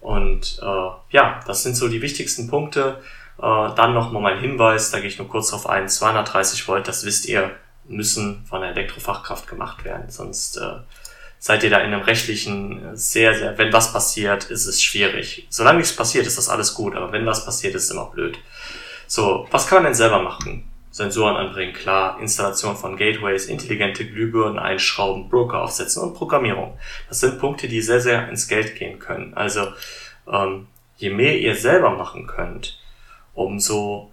Und 0.00 0.60
äh, 0.62 0.90
ja, 1.10 1.40
das 1.46 1.62
sind 1.62 1.76
so 1.76 1.88
die 1.88 2.02
wichtigsten 2.02 2.48
Punkte. 2.48 3.00
Äh, 3.38 3.42
dann 3.74 3.94
nochmal 3.94 4.22
mein 4.22 4.40
Hinweis, 4.40 4.90
da 4.90 4.98
gehe 4.98 5.08
ich 5.08 5.18
nur 5.18 5.28
kurz 5.28 5.50
drauf 5.50 5.68
ein, 5.68 5.88
230 5.88 6.66
Volt, 6.66 6.88
das 6.88 7.04
wisst 7.04 7.26
ihr, 7.26 7.50
müssen 7.86 8.44
von 8.46 8.60
der 8.60 8.70
Elektrofachkraft 8.70 9.48
gemacht 9.48 9.84
werden, 9.84 10.10
sonst 10.10 10.56
äh, 10.58 10.74
seid 11.38 11.62
ihr 11.62 11.70
da 11.70 11.78
in 11.78 11.92
einem 11.92 12.02
rechtlichen 12.02 12.96
sehr, 12.96 13.34
sehr, 13.34 13.56
wenn 13.56 13.72
was 13.72 13.92
passiert, 13.92 14.44
ist 14.44 14.66
es 14.66 14.82
schwierig. 14.82 15.46
Solange 15.50 15.78
nichts 15.78 15.96
passiert, 15.96 16.26
ist 16.26 16.36
das 16.36 16.48
alles 16.48 16.74
gut, 16.74 16.94
aber 16.94 17.12
wenn 17.12 17.26
was 17.26 17.44
passiert, 17.44 17.74
ist 17.74 17.84
es 17.84 17.90
immer 17.90 18.06
blöd. 18.06 18.38
So, 19.06 19.46
was 19.50 19.66
kann 19.66 19.76
man 19.76 19.84
denn 19.84 19.94
selber 19.94 20.20
machen? 20.20 20.67
Sensoren 20.98 21.36
anbringen, 21.36 21.72
klar, 21.72 22.18
Installation 22.20 22.76
von 22.76 22.96
Gateways, 22.96 23.46
intelligente 23.46 24.04
Glühbirnen 24.04 24.58
einschrauben, 24.58 25.28
Broker 25.28 25.62
aufsetzen 25.62 26.02
und 26.02 26.14
Programmierung. 26.14 26.76
Das 27.08 27.20
sind 27.20 27.38
Punkte, 27.38 27.68
die 27.68 27.80
sehr, 27.80 28.00
sehr 28.00 28.28
ins 28.28 28.48
Geld 28.48 28.74
gehen 28.74 28.98
können. 28.98 29.32
Also 29.34 29.68
ähm, 30.26 30.66
je 30.96 31.10
mehr 31.10 31.38
ihr 31.38 31.54
selber 31.54 31.90
machen 31.90 32.26
könnt, 32.26 32.80
umso 33.34 34.10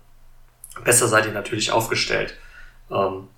besser 0.84 1.08
seid 1.08 1.26
ihr 1.26 1.32
natürlich 1.32 1.72
aufgestellt. 1.72 2.38
Ähm, 2.92 3.30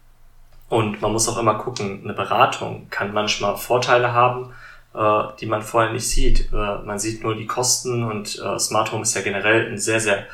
und 0.68 1.02
man 1.02 1.14
muss 1.14 1.30
auch 1.30 1.38
immer 1.38 1.56
gucken, 1.56 2.02
eine 2.04 2.14
Beratung 2.14 2.90
kann 2.90 3.14
manchmal 3.14 3.56
Vorteile 3.56 4.12
haben, 4.12 4.54
äh, 4.94 5.24
die 5.40 5.46
man 5.46 5.62
vorher 5.62 5.94
nicht 5.94 6.10
sieht. 6.10 6.52
Äh, 6.52 6.80
man 6.84 7.00
sieht 7.00 7.24
nur 7.24 7.34
die 7.34 7.48
Kosten 7.48 8.04
und 8.04 8.38
äh, 8.40 8.60
Smart 8.60 8.92
Home 8.92 9.04
ist 9.04 9.16
ja 9.16 9.22
generell 9.22 9.72
ein 9.72 9.78
sehr, 9.78 10.02
sehr 10.02 10.28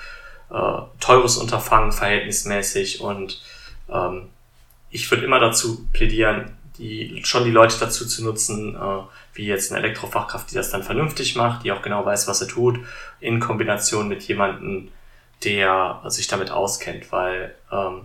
äh, 0.53 0.81
teures 0.99 1.37
Unterfangen 1.37 1.91
verhältnismäßig 1.91 3.01
und 3.01 3.41
ähm, 3.89 4.29
ich 4.89 5.09
würde 5.09 5.25
immer 5.25 5.39
dazu 5.39 5.87
plädieren, 5.91 6.55
die, 6.77 7.21
schon 7.25 7.43
die 7.43 7.51
Leute 7.51 7.77
dazu 7.79 8.05
zu 8.05 8.23
nutzen, 8.23 8.75
äh, 8.75 8.99
wie 9.33 9.45
jetzt 9.45 9.71
eine 9.71 9.83
Elektrofachkraft, 9.83 10.51
die 10.51 10.55
das 10.55 10.69
dann 10.69 10.83
vernünftig 10.83 11.35
macht, 11.35 11.63
die 11.63 11.71
auch 11.71 11.81
genau 11.81 12.05
weiß, 12.05 12.27
was 12.27 12.41
er 12.41 12.47
tut, 12.47 12.79
in 13.19 13.39
Kombination 13.39 14.07
mit 14.07 14.23
jemandem, 14.23 14.89
der 15.43 16.01
sich 16.07 16.27
damit 16.27 16.51
auskennt, 16.51 17.11
weil 17.11 17.55
ähm, 17.71 18.03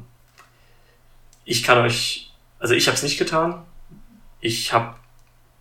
ich 1.45 1.63
kann 1.63 1.79
euch, 1.79 2.33
also 2.59 2.75
ich 2.75 2.87
habe 2.89 2.97
es 2.97 3.03
nicht 3.03 3.19
getan. 3.19 3.63
Ich 4.41 4.73
habe 4.73 4.95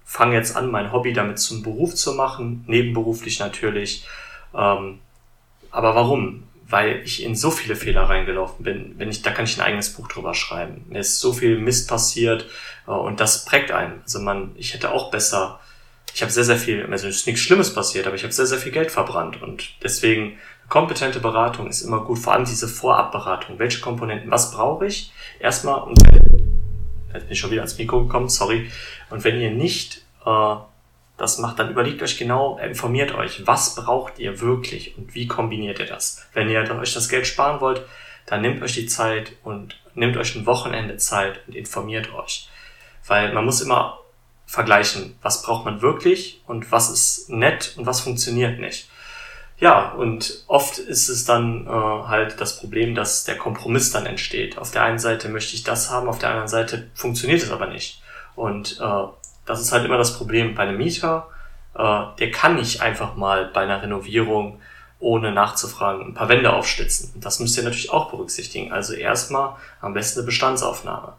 fange 0.05 0.35
jetzt 0.35 0.55
an, 0.55 0.71
mein 0.71 0.91
Hobby 0.91 1.13
damit 1.13 1.39
zum 1.39 1.63
Beruf 1.63 1.93
zu 1.93 2.13
machen, 2.13 2.63
nebenberuflich 2.67 3.39
natürlich. 3.39 4.05
Ähm, 4.53 4.99
aber 5.69 5.95
warum? 5.95 6.47
Weil 6.69 7.01
ich 7.05 7.23
in 7.23 7.35
so 7.35 7.49
viele 7.49 7.75
Fehler 7.75 8.03
reingelaufen 8.03 8.63
bin. 8.63 8.95
Wenn 8.97 9.09
ich, 9.09 9.21
da 9.21 9.31
kann 9.31 9.45
ich 9.45 9.57
ein 9.57 9.65
eigenes 9.65 9.93
Buch 9.93 10.07
drüber 10.07 10.33
schreiben. 10.33 10.85
Mir 10.89 10.99
ist 10.99 11.19
so 11.19 11.31
viel 11.33 11.57
Mist 11.57 11.89
passiert 11.89 12.45
äh, 12.87 12.91
und 12.91 13.19
das 13.19 13.45
prägt 13.45 13.71
einen. 13.71 14.01
Also 14.03 14.19
man, 14.19 14.51
ich 14.55 14.73
hätte 14.73 14.91
auch 14.91 15.11
besser, 15.11 15.59
ich 16.13 16.21
habe 16.21 16.31
sehr, 16.31 16.43
sehr 16.43 16.57
viel, 16.57 16.85
also 16.91 17.07
es 17.07 17.17
ist 17.17 17.27
nichts 17.27 17.41
Schlimmes 17.41 17.73
passiert, 17.73 18.07
aber 18.07 18.15
ich 18.15 18.23
habe 18.23 18.33
sehr, 18.33 18.47
sehr 18.47 18.57
viel 18.57 18.71
Geld 18.71 18.91
verbrannt 18.91 19.41
und 19.41 19.69
deswegen 19.83 20.37
kompetente 20.69 21.19
Beratung 21.19 21.67
ist 21.67 21.81
immer 21.81 22.01
gut, 22.01 22.19
vor 22.19 22.33
allem 22.33 22.45
diese 22.45 22.67
Vorabberatung. 22.67 23.59
Welche 23.59 23.79
Komponenten, 23.79 24.31
was 24.31 24.51
brauche 24.51 24.85
ich? 24.85 25.11
Erstmal, 25.39 25.81
und 25.83 26.01
jetzt 27.13 27.23
bin 27.23 27.31
ich 27.31 27.39
schon 27.39 27.51
wieder 27.51 27.61
ans 27.61 27.77
Mikro 27.77 28.03
gekommen, 28.03 28.29
sorry. 28.29 28.69
Und 29.09 29.23
wenn 29.23 29.39
ihr 29.39 29.51
nicht 29.51 30.01
äh, 30.25 30.55
das 31.17 31.39
macht, 31.39 31.59
dann 31.59 31.71
überlegt 31.71 32.01
euch 32.03 32.17
genau, 32.17 32.57
informiert 32.59 33.13
euch, 33.13 33.45
was 33.45 33.75
braucht 33.75 34.19
ihr 34.19 34.39
wirklich 34.39 34.97
und 34.97 35.15
wie 35.15 35.27
kombiniert 35.27 35.79
ihr 35.79 35.87
das. 35.87 36.25
Wenn 36.33 36.49
ihr 36.49 36.61
euch 36.79 36.93
das 36.93 37.09
Geld 37.09 37.25
sparen 37.25 37.59
wollt, 37.59 37.81
dann 38.27 38.41
nehmt 38.41 38.61
euch 38.61 38.73
die 38.73 38.85
Zeit 38.85 39.33
und 39.43 39.79
nehmt 39.95 40.15
euch 40.17 40.35
ein 40.35 40.45
Wochenende 40.45 40.97
Zeit 40.97 41.39
und 41.47 41.55
informiert 41.55 42.13
euch. 42.13 42.49
Weil 43.07 43.33
man 43.33 43.45
muss 43.45 43.61
immer 43.61 43.99
vergleichen, 44.45 45.15
was 45.21 45.41
braucht 45.41 45.65
man 45.65 45.81
wirklich 45.81 46.41
und 46.45 46.71
was 46.71 46.89
ist 46.89 47.29
nett 47.29 47.73
und 47.77 47.85
was 47.85 48.01
funktioniert 48.01 48.59
nicht. 48.59 48.89
Ja, 49.59 49.93
und 49.93 50.43
oft 50.47 50.77
ist 50.77 51.09
es 51.09 51.25
dann 51.25 51.65
äh, 51.65 51.69
halt 51.69 52.39
das 52.39 52.59
Problem, 52.59 52.93
dass 52.93 53.23
der 53.23 53.37
Kompromiss 53.37 53.91
dann 53.91 54.05
entsteht. 54.05 54.57
Auf 54.59 54.69
der 54.69 54.83
einen 54.83 54.99
Seite 54.99 55.29
möchte 55.29 55.55
ich 55.55 55.63
das 55.63 55.89
haben, 55.89 56.07
auf 56.07 56.19
der 56.19 56.29
anderen 56.29 56.47
Seite 56.47 56.91
funktioniert 56.93 57.41
es 57.41 57.49
aber 57.49 57.67
nicht. 57.67 58.01
Und 58.35 58.79
äh, 58.79 59.03
das 59.47 59.61
ist 59.61 59.71
halt 59.71 59.85
immer 59.85 59.97
das 59.97 60.15
Problem 60.17 60.53
bei 60.53 60.63
einem 60.63 60.77
Mieter. 60.77 61.27
Äh, 61.75 62.03
der 62.19 62.31
kann 62.31 62.55
nicht 62.55 62.81
einfach 62.81 63.15
mal 63.15 63.49
bei 63.53 63.61
einer 63.61 63.81
Renovierung 63.81 64.61
ohne 64.99 65.31
nachzufragen 65.31 66.07
ein 66.07 66.13
paar 66.13 66.29
Wände 66.29 66.53
aufschlitzen. 66.53 67.19
Das 67.21 67.39
müsst 67.39 67.57
ihr 67.57 67.63
natürlich 67.63 67.91
auch 67.91 68.09
berücksichtigen. 68.09 68.71
Also 68.71 68.93
erstmal 68.93 69.55
am 69.81 69.93
besten 69.93 70.19
eine 70.19 70.25
Bestandsaufnahme. 70.25 71.13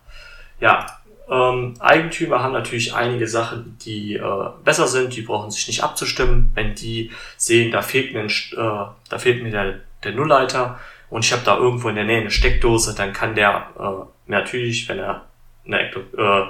Ja, 0.60 0.86
ähm, 1.30 1.74
Eigentümer 1.78 2.42
haben 2.42 2.52
natürlich 2.52 2.94
einige 2.94 3.28
Sachen, 3.28 3.76
die 3.84 4.14
äh, 4.14 4.48
besser 4.64 4.88
sind, 4.88 5.14
die 5.14 5.22
brauchen 5.22 5.50
sich 5.50 5.68
nicht 5.68 5.82
abzustimmen. 5.82 6.50
Wenn 6.54 6.74
die 6.74 7.12
sehen, 7.36 7.70
da 7.70 7.82
fehlt 7.82 8.14
mir, 8.14 8.20
ein, 8.20 8.28
äh, 8.28 8.90
da 9.08 9.18
fehlt 9.18 9.42
mir 9.42 9.50
der, 9.50 9.80
der 10.02 10.12
Nullleiter 10.12 10.80
und 11.10 11.24
ich 11.24 11.32
habe 11.32 11.42
da 11.44 11.56
irgendwo 11.56 11.88
in 11.88 11.96
der 11.96 12.04
Nähe 12.04 12.20
eine 12.20 12.30
Steckdose, 12.30 12.94
dann 12.94 13.12
kann 13.12 13.34
der 13.34 13.68
äh, 13.78 14.30
natürlich, 14.30 14.88
wenn 14.88 14.98
er 14.98 15.26
eine, 15.66 15.80
äh, 15.80 16.48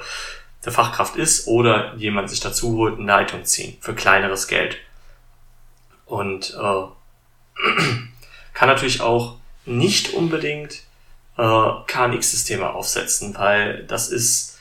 der 0.65 0.73
Fachkraft 0.73 1.17
ist 1.17 1.47
oder 1.47 1.95
jemand 1.97 2.31
sich 2.31 2.41
dazu 2.41 2.77
holt, 2.77 2.99
eine 2.99 3.07
Leitung 3.07 3.45
ziehen 3.45 3.77
für 3.81 3.95
kleineres 3.95 4.49
Geld. 4.49 4.77
Und 6.07 6.55
äh, 6.55 6.59
kann 8.55 8.69
natürlich 8.69 9.01
auch 9.01 9.37
nicht 9.67 10.15
unbedingt 10.15 10.83
äh, 11.37 11.71
KNX-Systeme 11.87 12.71
aufsetzen, 12.71 13.37
weil 13.37 13.85
das 13.85 14.09
ist 14.09 14.59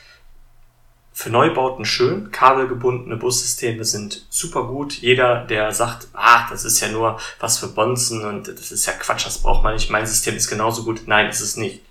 für 1.18 1.30
Neubauten 1.30 1.84
schön. 1.84 2.30
Kabelgebundene 2.30 3.16
Bussysteme 3.16 3.84
sind 3.84 4.24
super 4.30 4.68
gut. 4.68 4.92
Jeder, 4.92 5.44
der 5.46 5.72
sagt, 5.72 6.06
ah, 6.12 6.48
das 6.48 6.64
ist 6.64 6.78
ja 6.78 6.88
nur 6.88 7.18
was 7.40 7.58
für 7.58 7.66
Bonzen 7.66 8.24
und 8.24 8.46
das 8.46 8.70
ist 8.70 8.86
ja 8.86 8.92
Quatsch, 8.92 9.26
das 9.26 9.38
braucht 9.38 9.64
man 9.64 9.74
nicht. 9.74 9.90
Mein 9.90 10.06
System 10.06 10.36
ist 10.36 10.48
genauso 10.48 10.84
gut. 10.84 11.02
Nein, 11.06 11.28
ist 11.28 11.40
es 11.40 11.56
nicht. 11.56 11.82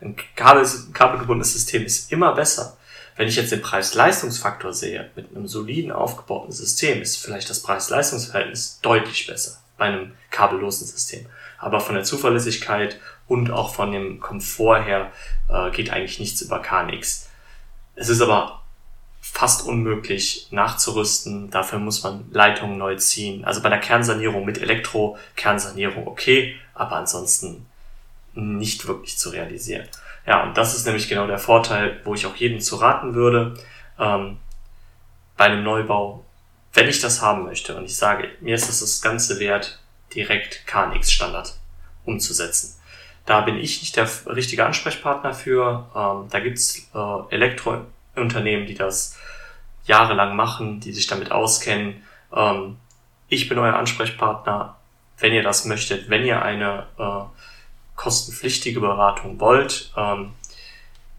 Ein 0.00 0.14
Kabel, 0.36 0.64
kabelgebundenes 0.92 1.52
System 1.52 1.84
ist 1.84 2.12
immer 2.12 2.36
besser. 2.36 2.76
Wenn 3.16 3.28
ich 3.28 3.36
jetzt 3.36 3.52
den 3.52 3.62
Preis-Leistungsfaktor 3.62 4.72
sehe, 4.72 5.10
mit 5.14 5.30
einem 5.30 5.46
soliden 5.46 5.92
aufgebauten 5.92 6.52
System, 6.52 7.02
ist 7.02 7.18
vielleicht 7.18 7.50
das 7.50 7.62
Preis-Leistungsverhältnis 7.62 8.80
deutlich 8.82 9.26
besser 9.26 9.58
bei 9.76 9.86
einem 9.86 10.12
kabellosen 10.30 10.86
System. 10.86 11.26
Aber 11.58 11.80
von 11.80 11.94
der 11.94 12.04
Zuverlässigkeit 12.04 12.98
und 13.28 13.50
auch 13.50 13.74
von 13.74 13.92
dem 13.92 14.20
Komfort 14.20 14.84
her 14.84 15.12
äh, 15.48 15.70
geht 15.70 15.90
eigentlich 15.90 16.18
nichts 16.18 16.40
über 16.40 16.60
KNX. 16.60 17.28
Es 17.94 18.08
ist 18.08 18.20
aber 18.20 18.62
fast 19.20 19.66
unmöglich 19.66 20.48
nachzurüsten. 20.50 21.50
Dafür 21.50 21.78
muss 21.78 22.02
man 22.02 22.24
Leitungen 22.32 22.78
neu 22.78 22.96
ziehen. 22.96 23.44
Also 23.44 23.62
bei 23.62 23.68
der 23.68 23.78
Kernsanierung 23.78 24.44
mit 24.44 24.58
Elektro-Kernsanierung 24.58 26.06
okay, 26.06 26.56
aber 26.74 26.96
ansonsten 26.96 27.66
nicht 28.34 28.86
wirklich 28.86 29.18
zu 29.18 29.30
realisieren. 29.30 29.86
Ja, 30.26 30.44
und 30.44 30.56
das 30.56 30.76
ist 30.76 30.86
nämlich 30.86 31.08
genau 31.08 31.26
der 31.26 31.38
Vorteil, 31.38 32.00
wo 32.04 32.14
ich 32.14 32.26
auch 32.26 32.36
jedem 32.36 32.60
zu 32.60 32.76
raten 32.76 33.14
würde, 33.14 33.54
ähm, 33.98 34.38
bei 35.36 35.44
einem 35.46 35.64
Neubau, 35.64 36.24
wenn 36.72 36.88
ich 36.88 37.00
das 37.00 37.20
haben 37.20 37.44
möchte 37.44 37.76
und 37.76 37.84
ich 37.84 37.96
sage, 37.96 38.30
mir 38.40 38.54
ist 38.54 38.68
es 38.68 38.80
das 38.80 39.02
Ganze 39.02 39.40
wert, 39.40 39.80
direkt 40.14 40.66
KNX-Standard 40.66 41.54
umzusetzen. 42.04 42.78
Da 43.26 43.40
bin 43.40 43.56
ich 43.56 43.80
nicht 43.80 43.96
der 43.96 44.08
richtige 44.26 44.66
Ansprechpartner 44.66 45.32
für. 45.32 45.86
Ähm, 45.94 46.28
da 46.30 46.40
gibt's 46.40 46.90
äh, 46.94 47.34
Elektrounternehmen, 47.34 48.66
die 48.66 48.74
das 48.74 49.18
jahrelang 49.84 50.34
machen, 50.36 50.80
die 50.80 50.92
sich 50.92 51.06
damit 51.06 51.30
auskennen. 51.30 52.02
Ähm, 52.34 52.76
ich 53.28 53.48
bin 53.48 53.58
euer 53.58 53.74
Ansprechpartner, 53.74 54.76
wenn 55.18 55.32
ihr 55.32 55.42
das 55.42 55.64
möchtet, 55.64 56.10
wenn 56.10 56.24
ihr 56.24 56.42
eine 56.42 56.86
äh, 56.98 57.22
kostenpflichtige 58.02 58.80
Beratung 58.80 59.38
wollt. 59.38 59.92
Ähm, 59.96 60.32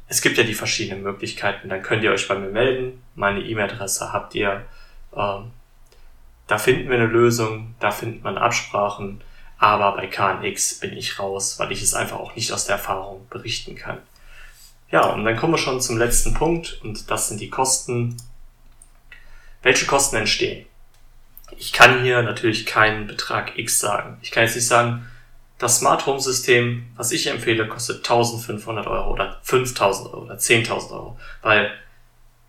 es 0.10 0.22
gibt 0.22 0.38
ja 0.38 0.44
die 0.44 0.54
verschiedenen 0.54 1.02
Möglichkeiten, 1.02 1.70
dann 1.70 1.82
könnt 1.82 2.04
ihr 2.04 2.12
euch 2.12 2.28
bei 2.28 2.36
mir 2.36 2.50
melden. 2.50 3.02
Meine 3.16 3.40
E-Mail-Adresse 3.40 4.12
habt 4.12 4.36
ihr. 4.36 4.66
Ähm, 5.16 5.52
da 6.48 6.58
finden 6.58 6.90
wir 6.90 6.98
eine 6.98 7.08
Lösung, 7.08 7.74
da 7.80 7.90
findet 7.90 8.22
man 8.24 8.38
Absprachen. 8.38 9.22
Aber 9.58 9.96
bei 9.96 10.08
KNX 10.08 10.82
bin 10.82 10.92
ich 10.92 11.20
raus, 11.20 11.58
weil 11.58 11.72
ich 11.72 11.82
es 11.82 11.94
einfach 11.94 12.20
auch 12.20 12.36
nicht 12.36 12.52
aus 12.52 12.66
der 12.66 12.76
Erfahrung 12.76 13.28
berichten 13.30 13.76
kann. 13.76 14.00
Ja, 14.92 15.06
und 15.06 15.24
dann 15.24 15.38
kommen 15.38 15.54
wir 15.54 15.58
schon 15.58 15.80
zum 15.80 15.98
letzten 15.98 16.34
Punkt 16.34 16.82
und 16.84 17.10
das 17.10 17.30
sind 17.30 17.40
die 17.40 17.50
Kosten. 17.50 18.18
Welche 19.62 19.86
Kosten 19.86 20.18
entstehen? 20.18 20.66
Ich 21.58 21.72
kann 21.72 22.04
hier 22.04 22.22
natürlich 22.24 22.66
keinen 22.66 23.08
Betrag 23.08 23.58
X 23.58 23.80
sagen. 23.80 24.18
Ich 24.22 24.32
kann 24.32 24.44
jetzt 24.44 24.56
nicht 24.56 24.68
sagen, 24.68 25.08
das 25.64 25.78
Smart 25.78 26.06
Home 26.06 26.20
System, 26.20 26.88
was 26.98 27.12
ich 27.12 27.28
empfehle, 27.28 27.68
kostet 27.68 27.98
1500 27.98 28.86
Euro 28.86 29.12
oder 29.12 29.40
5000 29.44 30.14
Euro 30.14 30.24
oder 30.24 30.36
10.000 30.36 30.92
Euro, 30.92 31.18
weil 31.42 31.72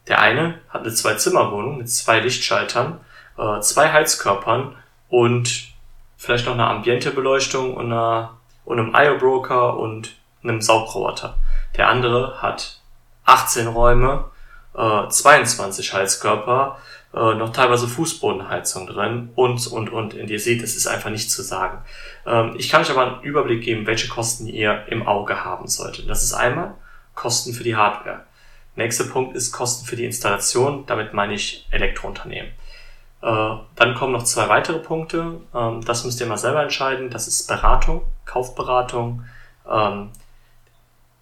der 0.09 0.20
eine 0.20 0.59
hat 0.68 0.83
eine 0.83 0.92
Zwei-Zimmer-Wohnung 0.92 1.79
mit 1.79 1.90
zwei 1.90 2.20
Lichtschaltern, 2.20 3.00
äh, 3.38 3.61
zwei 3.61 3.92
Heizkörpern 3.92 4.77
und 5.09 5.68
vielleicht 6.16 6.46
noch 6.46 6.55
eine 6.55 6.66
Ambiente-Beleuchtung 6.66 7.74
und, 7.74 7.87
einer, 7.87 8.37
und 8.64 8.81
einem 8.81 8.94
IO-Broker 8.94 9.77
und 9.77 10.16
einem 10.42 10.61
Saugroboter. 10.61 11.38
Der 11.77 11.88
andere 11.88 12.42
hat 12.42 12.81
18 13.24 13.68
Räume, 13.68 14.24
äh, 14.77 15.09
22 15.09 15.94
Heizkörper, 15.94 16.79
äh, 17.14 17.35
noch 17.35 17.53
teilweise 17.53 17.87
Fußbodenheizung 17.87 18.87
drin 18.87 19.31
und, 19.37 19.66
und, 19.68 19.90
und. 19.90 20.14
Und 20.14 20.31
ihr 20.31 20.40
seht, 20.40 20.62
es 20.62 20.77
ist 20.77 20.87
einfach 20.87 21.11
nicht 21.11 21.31
zu 21.31 21.42
sagen. 21.42 21.79
Ähm, 22.27 22.55
ich 22.59 22.68
kann 22.68 22.83
euch 22.83 22.90
aber 22.90 23.07
einen 23.07 23.22
Überblick 23.22 23.62
geben, 23.62 23.87
welche 23.87 24.09
Kosten 24.09 24.46
ihr 24.46 24.85
im 24.88 25.07
Auge 25.07 25.44
haben 25.44 25.68
solltet. 25.68 26.09
Das 26.09 26.24
ist 26.24 26.35
einmal 26.35 26.74
Kosten 27.14 27.53
für 27.53 27.62
die 27.62 27.77
Hardware. 27.77 28.24
Nächster 28.77 29.05
Punkt 29.05 29.37
ist 29.37 29.53
Kosten 29.53 29.87
für 29.87 29.96
die 29.96 30.05
Installation. 30.05 30.85
Damit 30.87 31.14
meine 31.14 31.35
ich 31.35 31.68
Elektrounternehmen. 31.70 32.50
Äh, 33.22 33.57
dann 33.77 33.94
kommen 33.94 34.12
noch 34.12 34.24
zwei 34.24 34.48
weitere 34.48 34.81
Punkte. 34.81 35.40
Ähm, 35.55 35.85
das 35.85 36.05
müsst 36.05 36.20
ihr 36.20 36.27
mal 36.27 36.37
selber 36.37 36.62
entscheiden. 36.62 37.11
Das 37.11 37.29
ist 37.29 37.46
Beratung, 37.46 38.03
Kaufberatung. 38.24 39.24
Ähm, 39.70 40.11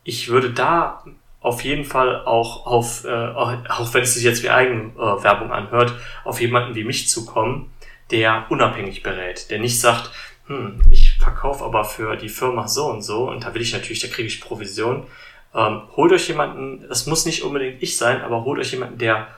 ich 0.04 0.28
würde 0.28 0.50
da 0.50 1.04
auf 1.42 1.64
jeden 1.64 1.84
Fall 1.84 2.24
auch 2.24 2.66
auf, 2.66 3.04
äh, 3.04 3.08
auch 3.08 3.94
wenn 3.94 4.02
es 4.02 4.14
sich 4.14 4.24
jetzt 4.24 4.42
wie 4.42 4.50
Eigenwerbung 4.50 5.52
anhört, 5.52 5.94
auf 6.24 6.40
jemanden 6.40 6.74
wie 6.74 6.84
mich 6.84 7.08
zukommen, 7.08 7.72
der 8.10 8.46
unabhängig 8.48 9.02
berät, 9.02 9.50
der 9.50 9.58
nicht 9.58 9.80
sagt, 9.80 10.10
hm, 10.46 10.80
ich 10.90 11.18
verkaufe 11.18 11.64
aber 11.64 11.84
für 11.84 12.16
die 12.16 12.28
Firma 12.28 12.68
so 12.68 12.86
und 12.86 13.02
so 13.02 13.28
und 13.28 13.44
da 13.44 13.54
will 13.54 13.62
ich 13.62 13.72
natürlich, 13.72 14.00
da 14.00 14.08
kriege 14.08 14.28
ich 14.28 14.40
Provision. 14.40 15.06
Ähm, 15.54 15.82
holt 15.96 16.12
euch 16.12 16.28
jemanden, 16.28 16.86
das 16.88 17.06
muss 17.06 17.26
nicht 17.26 17.42
unbedingt 17.42 17.82
ich 17.82 17.96
sein, 17.96 18.22
aber 18.22 18.44
holt 18.44 18.60
euch 18.60 18.72
jemanden, 18.72 18.98
der 18.98 19.28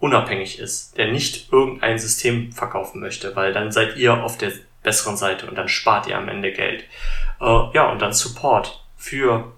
unabhängig 0.00 0.58
ist, 0.58 0.98
der 0.98 1.12
nicht 1.12 1.52
irgendein 1.52 1.98
System 1.98 2.52
verkaufen 2.52 3.00
möchte, 3.00 3.36
weil 3.36 3.52
dann 3.52 3.70
seid 3.70 3.96
ihr 3.96 4.22
auf 4.22 4.36
der 4.36 4.52
besseren 4.82 5.16
Seite 5.16 5.46
und 5.46 5.56
dann 5.56 5.68
spart 5.68 6.08
ihr 6.08 6.18
am 6.18 6.28
Ende 6.28 6.52
Geld. 6.52 6.84
Äh, 7.40 7.44
ja, 7.72 7.90
und 7.90 8.02
dann 8.02 8.12
Support 8.12 8.84
für 8.96 9.52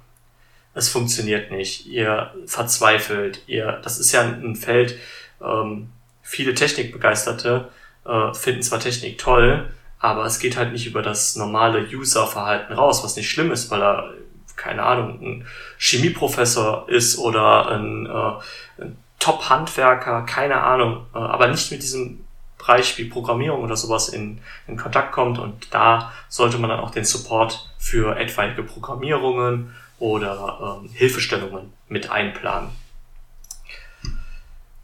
es 0.74 0.88
funktioniert 0.88 1.50
nicht, 1.50 1.86
ihr 1.86 2.32
verzweifelt, 2.46 3.42
ihr, 3.46 3.80
das 3.82 3.98
ist 3.98 4.12
ja 4.12 4.22
ein 4.22 4.56
Feld, 4.56 4.98
ähm, 5.40 5.90
viele 6.22 6.54
Technikbegeisterte 6.54 7.68
äh, 8.04 8.34
finden 8.34 8.62
zwar 8.62 8.80
Technik 8.80 9.18
toll, 9.18 9.72
aber 10.00 10.24
es 10.24 10.38
geht 10.38 10.56
halt 10.56 10.72
nicht 10.72 10.86
über 10.86 11.00
das 11.00 11.36
normale 11.36 11.86
User-Verhalten 11.86 12.72
raus, 12.72 13.04
was 13.04 13.16
nicht 13.16 13.30
schlimm 13.30 13.52
ist, 13.52 13.70
weil 13.70 13.82
er, 13.82 14.12
keine 14.56 14.82
Ahnung, 14.82 15.20
ein 15.22 15.46
Chemieprofessor 15.78 16.88
ist 16.88 17.18
oder 17.18 17.68
ein, 17.68 18.06
äh, 18.06 18.82
ein 18.82 18.98
Top-Handwerker, 19.18 20.22
keine 20.22 20.60
Ahnung, 20.60 21.06
äh, 21.14 21.18
aber 21.18 21.46
nicht 21.46 21.70
mit 21.70 21.82
diesem 21.82 22.24
Bereich 22.58 22.98
wie 22.98 23.04
Programmierung 23.04 23.62
oder 23.62 23.76
sowas 23.76 24.08
in, 24.08 24.40
in 24.66 24.76
Kontakt 24.76 25.12
kommt 25.12 25.38
und 25.38 25.72
da 25.72 26.12
sollte 26.28 26.58
man 26.58 26.70
dann 26.70 26.80
auch 26.80 26.90
den 26.90 27.04
Support 27.04 27.70
für 27.78 28.16
etwaige 28.16 28.62
Programmierungen 28.62 29.74
oder 29.98 30.80
ähm, 30.82 30.90
Hilfestellungen 30.92 31.72
mit 31.88 32.10
einplanen. 32.10 32.70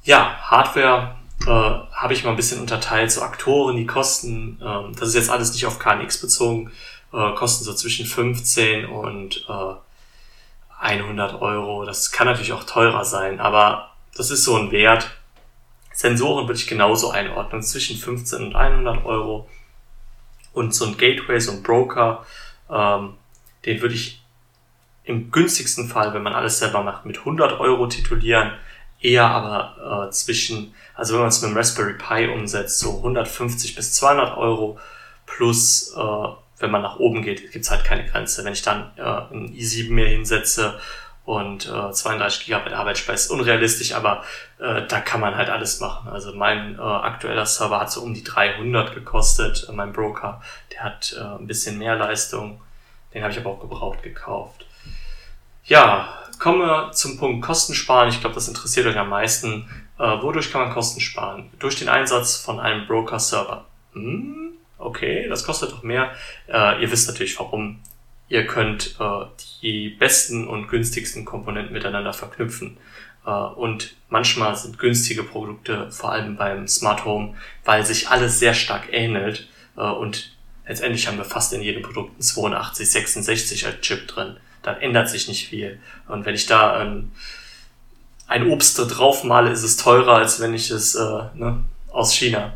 Ja, 0.02 0.36
Hardware 0.42 1.16
äh, 1.46 1.50
habe 1.50 2.12
ich 2.12 2.24
mal 2.24 2.30
ein 2.30 2.36
bisschen 2.36 2.60
unterteilt, 2.60 3.12
so 3.12 3.22
Aktoren, 3.22 3.76
die 3.76 3.86
kosten, 3.86 4.60
ähm, 4.62 4.94
das 4.98 5.10
ist 5.10 5.14
jetzt 5.14 5.30
alles 5.30 5.52
nicht 5.52 5.66
auf 5.66 5.78
KNX 5.78 6.20
bezogen, 6.20 6.72
äh, 7.12 7.32
kosten 7.34 7.64
so 7.64 7.74
zwischen 7.74 8.06
15 8.06 8.86
und 8.86 9.46
äh, 9.48 9.74
100 10.80 11.40
Euro. 11.40 11.84
Das 11.84 12.10
kann 12.10 12.26
natürlich 12.26 12.52
auch 12.52 12.64
teurer 12.64 13.04
sein, 13.04 13.40
aber 13.40 13.90
das 14.16 14.30
ist 14.30 14.44
so 14.44 14.56
ein 14.56 14.70
Wert. 14.70 15.10
Sensoren 15.92 16.46
würde 16.46 16.58
ich 16.58 16.66
genauso 16.66 17.10
einordnen, 17.10 17.62
zwischen 17.62 17.96
15 17.96 18.44
und 18.44 18.56
100 18.56 19.04
Euro. 19.04 19.48
Und 20.52 20.74
so 20.74 20.86
ein 20.86 20.96
Gateway, 20.96 21.38
so 21.38 21.52
ein 21.52 21.62
Broker, 21.62 22.24
ähm, 22.70 23.14
den 23.66 23.80
würde 23.82 23.94
ich 23.94 24.19
im 25.10 25.30
günstigsten 25.30 25.88
Fall, 25.88 26.14
wenn 26.14 26.22
man 26.22 26.32
alles 26.32 26.58
selber 26.58 26.82
macht, 26.82 27.04
mit 27.04 27.18
100 27.18 27.60
Euro 27.60 27.86
titulieren. 27.88 28.52
Eher 29.00 29.26
aber 29.26 30.06
äh, 30.08 30.10
zwischen, 30.10 30.74
also 30.94 31.14
wenn 31.14 31.20
man 31.20 31.30
es 31.30 31.42
mit 31.42 31.50
dem 31.50 31.56
Raspberry 31.56 31.94
Pi 31.94 32.28
umsetzt, 32.28 32.78
so 32.78 32.98
150 32.98 33.74
bis 33.74 33.94
200 33.94 34.36
Euro 34.36 34.78
plus, 35.26 35.94
äh, 35.96 36.28
wenn 36.60 36.70
man 36.70 36.82
nach 36.82 36.98
oben 36.98 37.22
geht, 37.22 37.50
gibt's 37.50 37.70
halt 37.70 37.84
keine 37.84 38.06
Grenze. 38.06 38.44
Wenn 38.44 38.52
ich 38.52 38.62
dann 38.62 38.92
äh, 38.96 39.02
ein 39.02 39.54
i7 39.54 39.90
mir 39.90 40.06
hinsetze 40.06 40.78
und 41.24 41.66
äh, 41.66 41.92
32 41.92 42.46
GB 42.46 42.72
Arbeitsspeicher 42.72 43.14
ist 43.14 43.30
unrealistisch, 43.30 43.94
aber 43.94 44.22
äh, 44.58 44.86
da 44.86 45.00
kann 45.00 45.20
man 45.20 45.34
halt 45.34 45.48
alles 45.48 45.80
machen. 45.80 46.08
Also 46.10 46.34
mein 46.34 46.78
äh, 46.78 46.82
aktueller 46.82 47.46
Server 47.46 47.80
hat 47.80 47.90
so 47.90 48.02
um 48.02 48.12
die 48.12 48.24
300 48.24 48.94
gekostet, 48.94 49.66
äh, 49.68 49.72
mein 49.72 49.92
Broker, 49.92 50.42
der 50.72 50.84
hat 50.84 51.16
äh, 51.18 51.38
ein 51.38 51.46
bisschen 51.46 51.78
mehr 51.78 51.96
Leistung, 51.96 52.60
den 53.14 53.22
habe 53.22 53.32
ich 53.32 53.38
aber 53.38 53.50
auch 53.50 53.60
gebraucht 53.60 54.02
gekauft. 54.02 54.66
Ja, 55.70 56.18
kommen 56.40 56.58
wir 56.58 56.90
zum 56.90 57.16
Punkt 57.16 57.46
Kosten 57.46 57.74
sparen. 57.74 58.08
Ich 58.08 58.18
glaube, 58.18 58.34
das 58.34 58.48
interessiert 58.48 58.86
euch 58.86 58.98
am 58.98 59.08
meisten. 59.08 59.70
Äh, 60.00 60.20
wodurch 60.20 60.50
kann 60.50 60.62
man 60.62 60.72
Kosten 60.72 61.00
sparen? 61.00 61.48
Durch 61.60 61.76
den 61.76 61.88
Einsatz 61.88 62.38
von 62.38 62.58
einem 62.58 62.88
Broker-Server. 62.88 63.66
Hm, 63.92 64.54
okay, 64.78 65.28
das 65.28 65.44
kostet 65.44 65.70
doch 65.70 65.84
mehr. 65.84 66.10
Äh, 66.48 66.82
ihr 66.82 66.90
wisst 66.90 67.06
natürlich 67.06 67.38
warum 67.38 67.78
ihr 68.28 68.48
könnt 68.48 68.96
äh, 68.98 69.26
die 69.62 69.90
besten 69.90 70.48
und 70.48 70.66
günstigsten 70.66 71.24
Komponenten 71.24 71.72
miteinander 71.72 72.14
verknüpfen. 72.14 72.76
Äh, 73.24 73.30
und 73.30 73.94
manchmal 74.08 74.56
sind 74.56 74.76
günstige 74.76 75.22
Produkte, 75.22 75.88
vor 75.92 76.10
allem 76.10 76.34
beim 76.34 76.66
Smart 76.66 77.04
Home, 77.04 77.36
weil 77.64 77.86
sich 77.86 78.08
alles 78.08 78.40
sehr 78.40 78.54
stark 78.54 78.92
ähnelt. 78.92 79.48
Äh, 79.76 79.82
und 79.82 80.36
letztendlich 80.66 81.06
haben 81.06 81.18
wir 81.18 81.24
fast 81.24 81.52
in 81.52 81.62
jedem 81.62 81.82
Produkt 81.82 82.18
ein 82.18 82.22
82, 82.22 82.90
66 82.90 83.66
als 83.66 83.80
Chip 83.82 84.08
drin. 84.08 84.36
Dann 84.62 84.80
ändert 84.80 85.08
sich 85.08 85.28
nicht 85.28 85.48
viel. 85.48 85.80
Und 86.08 86.24
wenn 86.26 86.34
ich 86.34 86.46
da 86.46 86.78
ein, 86.78 87.12
ein 88.26 88.48
Obst 88.48 88.78
drauf 88.78 89.24
male, 89.24 89.50
ist 89.50 89.62
es 89.62 89.76
teurer, 89.76 90.16
als 90.16 90.40
wenn 90.40 90.54
ich 90.54 90.70
es 90.70 90.94
äh, 90.94 91.22
ne, 91.34 91.62
aus 91.90 92.14
China 92.14 92.52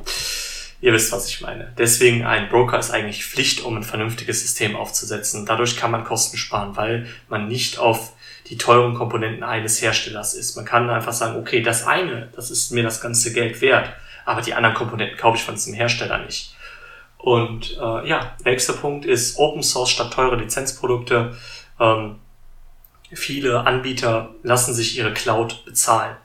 Ihr 0.84 0.92
wisst, 0.92 1.12
was 1.12 1.26
ich 1.30 1.40
meine. 1.40 1.72
Deswegen 1.78 2.26
ein 2.26 2.50
Broker 2.50 2.78
ist 2.78 2.90
eigentlich 2.90 3.24
Pflicht, 3.24 3.62
um 3.62 3.74
ein 3.74 3.84
vernünftiges 3.84 4.42
System 4.42 4.76
aufzusetzen. 4.76 5.46
Dadurch 5.46 5.78
kann 5.78 5.90
man 5.90 6.04
Kosten 6.04 6.36
sparen, 6.36 6.76
weil 6.76 7.06
man 7.30 7.48
nicht 7.48 7.78
auf 7.78 8.12
die 8.48 8.58
teuren 8.58 8.92
Komponenten 8.92 9.42
eines 9.42 9.80
Herstellers 9.80 10.34
ist. 10.34 10.56
Man 10.56 10.66
kann 10.66 10.90
einfach 10.90 11.14
sagen, 11.14 11.38
okay, 11.38 11.62
das 11.62 11.86
eine, 11.86 12.28
das 12.36 12.50
ist 12.50 12.70
mir 12.70 12.82
das 12.82 13.00
ganze 13.00 13.32
Geld 13.32 13.62
wert, 13.62 13.94
aber 14.26 14.42
die 14.42 14.52
anderen 14.52 14.76
Komponenten 14.76 15.16
kaufe 15.16 15.38
ich 15.38 15.42
von 15.42 15.54
diesem 15.54 15.72
Hersteller 15.72 16.18
nicht. 16.18 16.54
Und 17.16 17.78
äh, 17.80 18.06
ja, 18.06 18.36
nächster 18.44 18.74
Punkt 18.74 19.06
ist 19.06 19.38
Open 19.38 19.62
Source 19.62 19.88
statt 19.88 20.12
teure 20.12 20.36
Lizenzprodukte. 20.36 21.34
Ähm, 21.80 22.16
viele 23.12 23.66
Anbieter 23.66 24.34
lassen 24.42 24.74
sich 24.74 24.96
ihre 24.96 25.12
Cloud 25.12 25.64
bezahlen. 25.64 26.16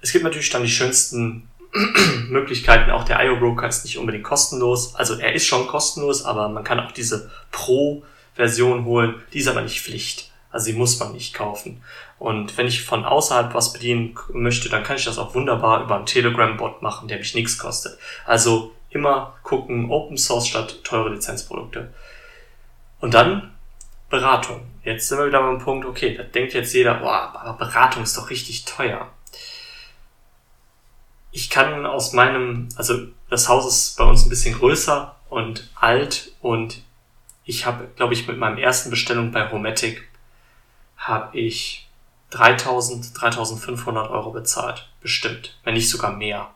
Es 0.00 0.12
gibt 0.12 0.24
natürlich 0.24 0.50
dann 0.50 0.62
die 0.62 0.70
schönsten 0.70 1.48
Möglichkeiten. 2.28 2.90
Auch 2.90 3.04
der 3.04 3.22
IO 3.24 3.36
Broker 3.36 3.68
ist 3.68 3.84
nicht 3.84 3.98
unbedingt 3.98 4.24
kostenlos. 4.24 4.94
Also 4.94 5.14
er 5.14 5.34
ist 5.34 5.46
schon 5.46 5.66
kostenlos, 5.66 6.24
aber 6.24 6.48
man 6.48 6.64
kann 6.64 6.80
auch 6.80 6.92
diese 6.92 7.30
Pro-Version 7.50 8.84
holen. 8.84 9.22
Die 9.32 9.38
ist 9.38 9.48
aber 9.48 9.62
nicht 9.62 9.80
Pflicht. 9.80 10.30
Also 10.50 10.70
die 10.70 10.78
muss 10.78 11.00
man 11.00 11.12
nicht 11.12 11.34
kaufen. 11.34 11.82
Und 12.18 12.56
wenn 12.56 12.68
ich 12.68 12.84
von 12.84 13.04
außerhalb 13.04 13.54
was 13.54 13.72
bedienen 13.72 14.16
möchte, 14.32 14.68
dann 14.68 14.84
kann 14.84 14.96
ich 14.96 15.04
das 15.04 15.18
auch 15.18 15.34
wunderbar 15.34 15.82
über 15.82 15.96
einen 15.96 16.06
Telegram-Bot 16.06 16.80
machen, 16.80 17.08
der 17.08 17.18
mich 17.18 17.34
nichts 17.34 17.58
kostet. 17.58 17.98
Also 18.24 18.72
immer 18.90 19.34
gucken, 19.42 19.90
Open 19.90 20.16
Source 20.16 20.46
statt 20.46 20.84
teure 20.84 21.12
Lizenzprodukte. 21.12 21.92
Und 23.00 23.14
dann 23.14 23.52
Beratung. 24.10 24.62
Jetzt 24.84 25.08
sind 25.08 25.18
wir 25.18 25.26
wieder 25.26 25.42
beim 25.42 25.58
Punkt, 25.58 25.86
okay, 25.86 26.14
da 26.14 26.22
denkt 26.22 26.52
jetzt 26.54 26.74
jeder, 26.74 26.94
boah, 26.94 27.34
aber 27.34 27.54
Beratung 27.54 28.02
ist 28.02 28.16
doch 28.16 28.30
richtig 28.30 28.64
teuer 28.64 29.10
ich 31.34 31.50
kann 31.50 31.84
aus 31.84 32.12
meinem, 32.12 32.68
also 32.76 33.08
das 33.28 33.48
Haus 33.48 33.66
ist 33.66 33.98
bei 33.98 34.04
uns 34.04 34.24
ein 34.24 34.28
bisschen 34.28 34.56
größer 34.56 35.16
und 35.28 35.68
alt 35.74 36.32
und 36.40 36.80
ich 37.44 37.66
habe, 37.66 37.88
glaube 37.96 38.14
ich, 38.14 38.28
mit 38.28 38.38
meinem 38.38 38.56
ersten 38.56 38.88
Bestellung 38.88 39.32
bei 39.32 39.50
Homatic 39.50 40.08
habe 40.96 41.36
ich 41.36 41.88
3000, 42.30 43.20
3500 43.20 44.10
Euro 44.10 44.30
bezahlt. 44.30 44.88
Bestimmt. 45.00 45.58
Wenn 45.64 45.74
nicht 45.74 45.90
sogar 45.90 46.12
mehr. 46.12 46.50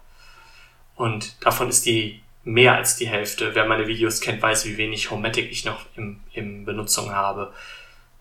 Und 0.95 1.45
davon 1.45 1.69
ist 1.69 1.85
die 1.85 2.23
mehr 2.45 2.77
als 2.77 2.97
die 2.97 3.09
Hälfte. 3.09 3.57
Wer 3.57 3.67
meine 3.67 3.89
Videos 3.89 4.21
kennt, 4.21 4.41
weiß, 4.41 4.65
wie 4.65 4.77
wenig 4.77 5.11
Homatic 5.11 5.51
ich 5.51 5.65
noch 5.65 5.87
im, 5.97 6.21
in 6.33 6.65
Benutzung 6.65 7.11
habe. 7.11 7.53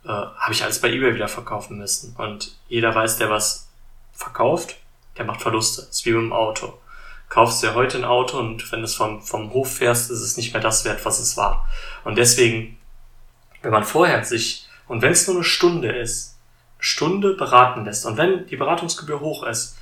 Äh, 0.08 0.10
habe 0.10 0.54
ich 0.54 0.64
alles 0.64 0.80
bei 0.80 0.90
eBay 0.90 1.16
wieder 1.16 1.28
verkaufen 1.28 1.78
müssen. 1.78 2.16
Und 2.18 2.56
jeder 2.70 2.96
weiß, 2.96 3.18
der 3.18 3.30
was 3.30 3.68
verkauft, 4.14 4.78
der 5.18 5.26
macht 5.26 5.42
Verluste. 5.42 5.82
Das 5.82 5.98
ist 5.98 6.06
wie 6.06 6.14
mit 6.14 6.22
dem 6.22 6.34
Auto. 6.34 6.80
Kaufst 7.28 7.62
dir 7.62 7.76
heute 7.76 7.98
ein 7.98 8.06
Auto 8.06 8.40
und 8.40 8.72
wenn 8.72 8.80
du 8.80 8.86
es 8.86 8.96
vom, 8.96 9.22
vom 9.22 9.52
Hof 9.52 9.76
fährst, 9.76 10.10
ist 10.10 10.22
es 10.22 10.38
nicht 10.38 10.54
mehr 10.54 10.62
das 10.62 10.86
wert, 10.86 11.04
was 11.04 11.20
es 11.20 11.36
war. 11.36 11.68
Und 12.06 12.18
deswegen, 12.18 12.78
wenn 13.62 13.72
man 13.72 13.84
vorher 13.84 14.24
sich, 14.24 14.70
und 14.88 15.02
wenn 15.02 15.12
es 15.12 15.28
nur 15.28 15.36
eine 15.36 15.44
Stunde 15.44 15.92
ist, 15.92 16.38
Stunde 16.80 17.34
beraten 17.34 17.84
lässt, 17.84 18.06
und 18.06 18.16
wenn 18.16 18.48
die 18.48 18.56
Beratungsgebühr 18.56 19.20
hoch 19.20 19.44
ist, 19.44 19.78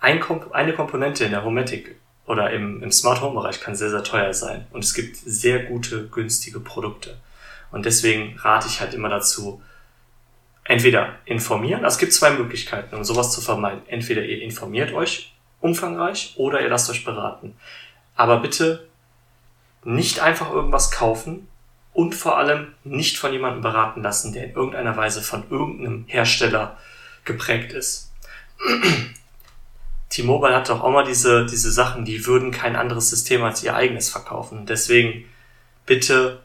ein 0.00 0.20
Komp 0.20 0.52
eine 0.52 0.72
Komponente 0.72 1.24
in 1.24 1.32
der 1.32 1.44
Hometic 1.44 1.96
oder 2.24 2.50
im, 2.50 2.82
im 2.82 2.92
Smart 2.92 3.20
Home 3.20 3.34
Bereich 3.34 3.60
kann 3.60 3.76
sehr, 3.76 3.90
sehr 3.90 4.04
teuer 4.04 4.32
sein. 4.32 4.66
Und 4.70 4.84
es 4.84 4.94
gibt 4.94 5.16
sehr 5.16 5.64
gute, 5.64 6.08
günstige 6.08 6.60
Produkte. 6.60 7.18
Und 7.70 7.86
deswegen 7.86 8.38
rate 8.38 8.68
ich 8.68 8.80
halt 8.80 8.94
immer 8.94 9.08
dazu, 9.08 9.62
entweder 10.64 11.16
informieren, 11.24 11.84
also 11.84 11.94
es 11.94 11.98
gibt 11.98 12.12
zwei 12.12 12.30
Möglichkeiten, 12.30 12.94
um 12.94 13.04
sowas 13.04 13.32
zu 13.32 13.40
vermeiden. 13.40 13.82
Entweder 13.88 14.22
ihr 14.22 14.42
informiert 14.42 14.92
euch 14.92 15.34
umfangreich 15.60 16.34
oder 16.36 16.60
ihr 16.60 16.68
lasst 16.68 16.90
euch 16.90 17.04
beraten. 17.04 17.56
Aber 18.14 18.40
bitte 18.40 18.88
nicht 19.84 20.20
einfach 20.20 20.50
irgendwas 20.50 20.90
kaufen 20.90 21.48
und 21.92 22.14
vor 22.14 22.38
allem 22.38 22.74
nicht 22.84 23.18
von 23.18 23.32
jemandem 23.32 23.62
beraten 23.62 24.02
lassen, 24.02 24.32
der 24.32 24.44
in 24.44 24.54
irgendeiner 24.54 24.96
Weise 24.96 25.22
von 25.22 25.44
irgendeinem 25.50 26.04
Hersteller 26.06 26.76
geprägt 27.24 27.72
ist. 27.72 28.12
T-Mobile 30.10 30.54
hat 30.54 30.68
doch 30.68 30.80
auch 30.80 30.90
mal 30.90 31.04
diese, 31.04 31.46
diese 31.46 31.70
Sachen, 31.70 32.04
die 32.04 32.26
würden 32.26 32.50
kein 32.50 32.76
anderes 32.76 33.10
System 33.10 33.42
als 33.42 33.62
ihr 33.62 33.74
eigenes 33.74 34.10
verkaufen. 34.10 34.64
Deswegen 34.66 35.24
bitte, 35.86 36.40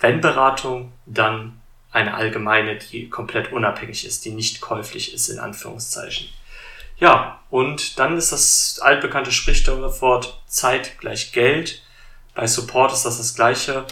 wenn 0.00 0.20
Beratung, 0.20 0.92
dann 1.06 1.60
eine 1.90 2.14
allgemeine, 2.14 2.76
die 2.76 3.08
komplett 3.08 3.52
unabhängig 3.52 4.04
ist, 4.04 4.24
die 4.24 4.30
nicht 4.30 4.60
käuflich 4.60 5.14
ist, 5.14 5.28
in 5.28 5.38
Anführungszeichen. 5.38 6.28
Ja, 6.98 7.40
und 7.50 7.98
dann 7.98 8.16
ist 8.16 8.32
das 8.32 8.80
altbekannte 8.82 9.32
Sprichwort 9.32 10.42
Zeit 10.46 10.98
gleich 10.98 11.32
Geld. 11.32 11.82
Bei 12.34 12.46
Support 12.46 12.92
ist 12.92 13.04
das 13.04 13.18
das 13.18 13.34
gleiche. 13.34 13.86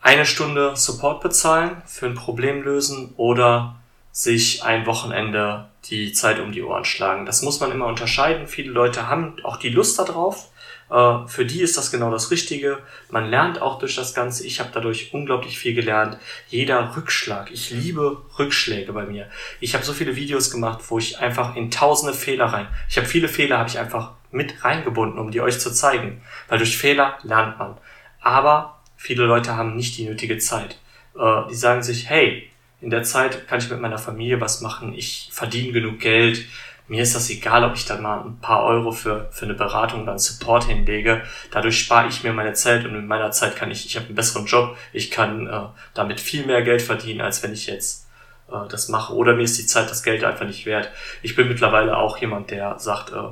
Eine 0.00 0.26
Stunde 0.26 0.76
Support 0.76 1.22
bezahlen 1.22 1.82
für 1.86 2.06
ein 2.06 2.14
Problem 2.14 2.62
lösen 2.62 3.14
oder 3.16 3.76
sich 4.12 4.62
ein 4.62 4.86
Wochenende 4.86 5.70
die 5.86 6.12
Zeit 6.12 6.38
um 6.38 6.52
die 6.52 6.62
Ohren 6.62 6.84
schlagen. 6.84 7.26
Das 7.26 7.42
muss 7.42 7.60
man 7.60 7.72
immer 7.72 7.86
unterscheiden. 7.86 8.46
Viele 8.46 8.70
Leute 8.70 9.08
haben 9.08 9.36
auch 9.44 9.56
die 9.56 9.70
Lust 9.70 9.98
darauf. 9.98 10.50
Äh, 10.90 11.26
für 11.26 11.44
die 11.44 11.60
ist 11.60 11.76
das 11.76 11.90
genau 11.90 12.10
das 12.10 12.30
Richtige. 12.30 12.78
Man 13.10 13.30
lernt 13.30 13.60
auch 13.60 13.78
durch 13.78 13.96
das 13.96 14.14
Ganze. 14.14 14.46
Ich 14.46 14.60
habe 14.60 14.70
dadurch 14.72 15.12
unglaublich 15.12 15.58
viel 15.58 15.74
gelernt. 15.74 16.18
Jeder 16.48 16.96
Rückschlag. 16.96 17.50
Ich 17.50 17.70
liebe 17.70 18.22
Rückschläge 18.38 18.92
bei 18.92 19.06
mir. 19.06 19.28
Ich 19.60 19.74
habe 19.74 19.84
so 19.84 19.92
viele 19.92 20.16
Videos 20.16 20.50
gemacht, 20.50 20.80
wo 20.88 20.98
ich 20.98 21.18
einfach 21.18 21.56
in 21.56 21.70
tausende 21.70 22.14
Fehler 22.14 22.46
rein. 22.46 22.68
Ich 22.88 22.96
habe 22.96 23.06
viele 23.06 23.28
Fehler, 23.28 23.58
habe 23.58 23.68
ich 23.68 23.78
einfach 23.78 24.12
mit 24.30 24.64
reingebunden, 24.64 25.18
um 25.18 25.30
die 25.30 25.40
euch 25.40 25.60
zu 25.60 25.72
zeigen. 25.72 26.22
Weil 26.48 26.58
durch 26.58 26.76
Fehler 26.76 27.18
lernt 27.22 27.58
man. 27.58 27.76
Aber 28.20 28.80
viele 28.96 29.24
Leute 29.24 29.56
haben 29.56 29.76
nicht 29.76 29.96
die 29.98 30.06
nötige 30.06 30.38
Zeit. 30.38 30.78
Äh, 31.18 31.48
die 31.48 31.54
sagen 31.54 31.82
sich, 31.82 32.08
hey, 32.08 32.50
in 32.80 32.90
der 32.90 33.02
Zeit 33.02 33.48
kann 33.48 33.60
ich 33.60 33.70
mit 33.70 33.80
meiner 33.80 33.98
Familie 33.98 34.40
was 34.40 34.60
machen. 34.60 34.92
Ich 34.92 35.30
verdiene 35.32 35.72
genug 35.72 36.00
Geld 36.00 36.44
mir 36.86 37.02
ist 37.02 37.14
das 37.14 37.30
egal, 37.30 37.64
ob 37.64 37.74
ich 37.74 37.86
dann 37.86 38.02
mal 38.02 38.20
ein 38.20 38.38
paar 38.40 38.64
Euro 38.64 38.92
für, 38.92 39.28
für 39.30 39.46
eine 39.46 39.54
Beratung 39.54 40.02
oder 40.02 40.12
einen 40.12 40.18
Support 40.18 40.64
hinlege. 40.64 41.22
Dadurch 41.50 41.78
spare 41.78 42.08
ich 42.08 42.22
mir 42.22 42.32
meine 42.32 42.52
Zeit 42.52 42.84
und 42.84 42.94
in 42.94 43.06
meiner 43.06 43.30
Zeit 43.30 43.56
kann 43.56 43.70
ich, 43.70 43.86
ich 43.86 43.96
habe 43.96 44.06
einen 44.06 44.14
besseren 44.14 44.44
Job, 44.44 44.76
ich 44.92 45.10
kann 45.10 45.46
äh, 45.46 45.60
damit 45.94 46.20
viel 46.20 46.44
mehr 46.44 46.62
Geld 46.62 46.82
verdienen, 46.82 47.22
als 47.22 47.42
wenn 47.42 47.54
ich 47.54 47.66
jetzt 47.66 48.06
äh, 48.48 48.68
das 48.68 48.88
mache. 48.88 49.14
Oder 49.14 49.34
mir 49.34 49.44
ist 49.44 49.58
die 49.58 49.66
Zeit 49.66 49.90
das 49.90 50.02
Geld 50.02 50.24
einfach 50.24 50.46
nicht 50.46 50.66
wert. 50.66 50.90
Ich 51.22 51.34
bin 51.34 51.48
mittlerweile 51.48 51.96
auch 51.96 52.18
jemand, 52.18 52.50
der 52.50 52.78
sagt, 52.78 53.12
äh, 53.12 53.30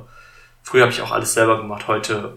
früher 0.63 0.83
habe 0.83 0.91
ich 0.91 1.01
auch 1.01 1.11
alles 1.11 1.33
selber 1.33 1.57
gemacht, 1.57 1.87
heute 1.87 2.33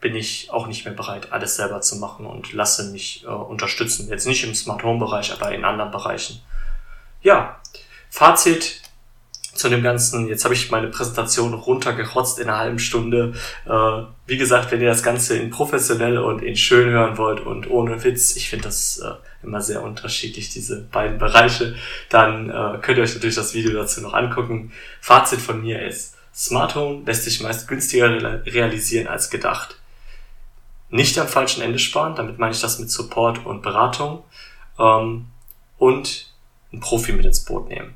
bin 0.00 0.14
ich 0.14 0.50
auch 0.50 0.66
nicht 0.66 0.84
mehr 0.84 0.94
bereit, 0.94 1.32
alles 1.32 1.56
selber 1.56 1.80
zu 1.80 1.96
machen 1.96 2.26
und 2.26 2.52
lasse 2.52 2.90
mich 2.90 3.24
äh, 3.24 3.28
unterstützen. 3.28 4.08
Jetzt 4.08 4.26
nicht 4.26 4.44
im 4.44 4.54
Smart 4.54 4.82
Home 4.82 4.98
Bereich, 4.98 5.32
aber 5.32 5.52
in 5.52 5.64
anderen 5.64 5.90
Bereichen. 5.90 6.40
Ja, 7.22 7.60
Fazit, 8.10 8.82
zu 9.56 9.68
dem 9.68 9.82
Ganzen. 9.82 10.28
Jetzt 10.28 10.44
habe 10.44 10.54
ich 10.54 10.70
meine 10.70 10.88
Präsentation 10.88 11.54
runtergerotzt 11.54 12.38
in 12.38 12.48
einer 12.48 12.58
halben 12.58 12.78
Stunde. 12.78 13.34
Äh, 13.66 14.02
wie 14.26 14.36
gesagt, 14.36 14.70
wenn 14.70 14.80
ihr 14.80 14.88
das 14.88 15.02
Ganze 15.02 15.36
in 15.36 15.50
professionell 15.50 16.18
und 16.18 16.42
in 16.42 16.56
schön 16.56 16.90
hören 16.90 17.18
wollt 17.18 17.40
und 17.40 17.70
ohne 17.70 18.02
Witz, 18.04 18.36
ich 18.36 18.48
finde 18.48 18.64
das 18.64 18.98
äh, 18.98 19.12
immer 19.44 19.60
sehr 19.60 19.82
unterschiedlich, 19.82 20.50
diese 20.50 20.82
beiden 20.82 21.18
Bereiche, 21.18 21.76
dann 22.08 22.50
äh, 22.50 22.78
könnt 22.82 22.98
ihr 22.98 23.04
euch 23.04 23.14
natürlich 23.14 23.36
das 23.36 23.54
Video 23.54 23.72
dazu 23.72 24.00
noch 24.00 24.14
angucken. 24.14 24.72
Fazit 25.00 25.40
von 25.40 25.62
mir 25.62 25.82
ist, 25.82 26.14
Smart 26.34 26.74
Home 26.74 27.02
lässt 27.06 27.24
sich 27.24 27.40
meist 27.40 27.66
günstiger 27.66 28.44
realisieren 28.44 29.06
als 29.06 29.30
gedacht. 29.30 29.80
Nicht 30.90 31.18
am 31.18 31.28
falschen 31.28 31.62
Ende 31.62 31.78
sparen, 31.78 32.14
damit 32.14 32.38
meine 32.38 32.52
ich 32.52 32.60
das 32.60 32.78
mit 32.78 32.90
Support 32.90 33.44
und 33.44 33.62
Beratung. 33.62 34.22
Ähm, 34.78 35.26
und 35.78 36.32
einen 36.72 36.80
Profi 36.80 37.12
mit 37.12 37.24
ins 37.24 37.44
Boot 37.44 37.68
nehmen. 37.68 37.94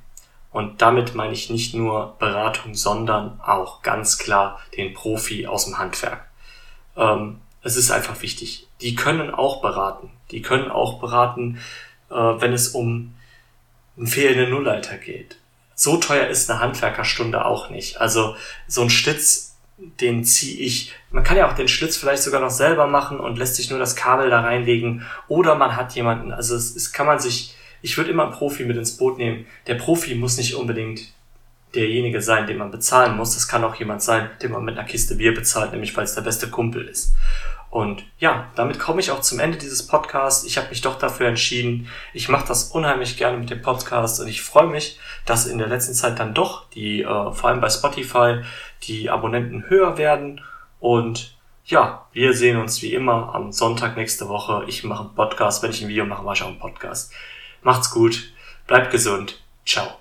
Und 0.52 0.82
damit 0.82 1.14
meine 1.14 1.32
ich 1.32 1.50
nicht 1.50 1.74
nur 1.74 2.16
Beratung, 2.18 2.74
sondern 2.74 3.40
auch 3.40 3.82
ganz 3.82 4.18
klar 4.18 4.60
den 4.76 4.94
Profi 4.94 5.46
aus 5.46 5.66
dem 5.66 5.78
Handwerk. 5.78 6.28
Ähm, 6.96 7.40
es 7.62 7.76
ist 7.76 7.90
einfach 7.90 8.20
wichtig. 8.22 8.66
Die 8.80 8.94
können 8.94 9.30
auch 9.30 9.62
beraten. 9.62 10.10
Die 10.30 10.42
können 10.42 10.70
auch 10.70 11.00
beraten, 11.00 11.58
äh, 12.10 12.14
wenn 12.14 12.52
es 12.52 12.68
um 12.68 13.14
einen 13.96 14.06
fehlenden 14.06 14.50
Nullleiter 14.50 14.96
geht. 14.96 15.36
So 15.74 15.96
teuer 15.98 16.26
ist 16.26 16.50
eine 16.50 16.60
Handwerkerstunde 16.60 17.44
auch 17.44 17.70
nicht. 17.70 18.00
Also 18.00 18.36
so 18.66 18.82
ein 18.82 18.90
Schlitz, 18.90 19.56
den 19.78 20.24
ziehe 20.24 20.58
ich. 20.60 20.92
Man 21.10 21.24
kann 21.24 21.36
ja 21.36 21.48
auch 21.48 21.54
den 21.54 21.68
Schlitz 21.68 21.96
vielleicht 21.96 22.22
sogar 22.22 22.40
noch 22.40 22.50
selber 22.50 22.86
machen 22.86 23.20
und 23.20 23.38
lässt 23.38 23.56
sich 23.56 23.70
nur 23.70 23.78
das 23.78 23.96
Kabel 23.96 24.30
da 24.30 24.40
reinlegen. 24.40 25.06
Oder 25.28 25.54
man 25.54 25.76
hat 25.76 25.94
jemanden, 25.94 26.32
also 26.32 26.56
es, 26.56 26.74
es 26.74 26.92
kann 26.92 27.06
man 27.06 27.18
sich 27.18 27.54
ich 27.82 27.96
würde 27.96 28.10
immer 28.10 28.24
einen 28.24 28.32
Profi 28.32 28.64
mit 28.64 28.76
ins 28.76 28.96
Boot 28.96 29.18
nehmen. 29.18 29.46
Der 29.66 29.74
Profi 29.74 30.14
muss 30.14 30.36
nicht 30.36 30.54
unbedingt 30.54 31.00
derjenige 31.74 32.20
sein, 32.20 32.46
den 32.46 32.58
man 32.58 32.70
bezahlen 32.70 33.16
muss. 33.16 33.34
Das 33.34 33.48
kann 33.48 33.64
auch 33.64 33.76
jemand 33.76 34.02
sein, 34.02 34.30
den 34.42 34.52
man 34.52 34.64
mit 34.64 34.76
einer 34.76 34.86
Kiste 34.86 35.16
Bier 35.16 35.34
bezahlt, 35.34 35.72
nämlich 35.72 35.96
weil 35.96 36.04
es 36.04 36.14
der 36.14 36.22
beste 36.22 36.48
Kumpel 36.48 36.86
ist. 36.88 37.14
Und 37.70 38.02
ja, 38.18 38.48
damit 38.56 38.80
komme 38.80 39.00
ich 39.00 39.12
auch 39.12 39.20
zum 39.20 39.38
Ende 39.38 39.56
dieses 39.56 39.86
Podcasts. 39.86 40.44
Ich 40.44 40.58
habe 40.58 40.68
mich 40.70 40.80
doch 40.80 40.98
dafür 40.98 41.28
entschieden. 41.28 41.86
Ich 42.12 42.28
mache 42.28 42.48
das 42.48 42.64
unheimlich 42.64 43.16
gerne 43.16 43.38
mit 43.38 43.48
dem 43.48 43.62
Podcast 43.62 44.20
und 44.20 44.26
ich 44.26 44.42
freue 44.42 44.66
mich, 44.66 44.98
dass 45.24 45.46
in 45.46 45.58
der 45.58 45.68
letzten 45.68 45.94
Zeit 45.94 46.18
dann 46.18 46.34
doch 46.34 46.68
die, 46.70 47.02
äh, 47.02 47.32
vor 47.32 47.44
allem 47.44 47.60
bei 47.60 47.70
Spotify, 47.70 48.40
die 48.82 49.08
Abonnenten 49.08 49.68
höher 49.68 49.98
werden. 49.98 50.40
Und 50.80 51.36
ja, 51.64 52.06
wir 52.12 52.34
sehen 52.34 52.56
uns 52.56 52.82
wie 52.82 52.92
immer 52.92 53.32
am 53.36 53.52
Sonntag 53.52 53.96
nächste 53.96 54.28
Woche. 54.28 54.64
Ich 54.66 54.82
mache 54.82 55.04
einen 55.04 55.14
Podcast. 55.14 55.62
Wenn 55.62 55.70
ich 55.70 55.80
ein 55.80 55.88
Video 55.88 56.04
mache, 56.06 56.24
mache 56.24 56.34
ich 56.38 56.42
auch 56.42 56.48
einen 56.48 56.58
Podcast. 56.58 57.12
Macht's 57.62 57.90
gut, 57.90 58.32
bleibt 58.66 58.90
gesund, 58.90 59.40
ciao. 59.64 59.99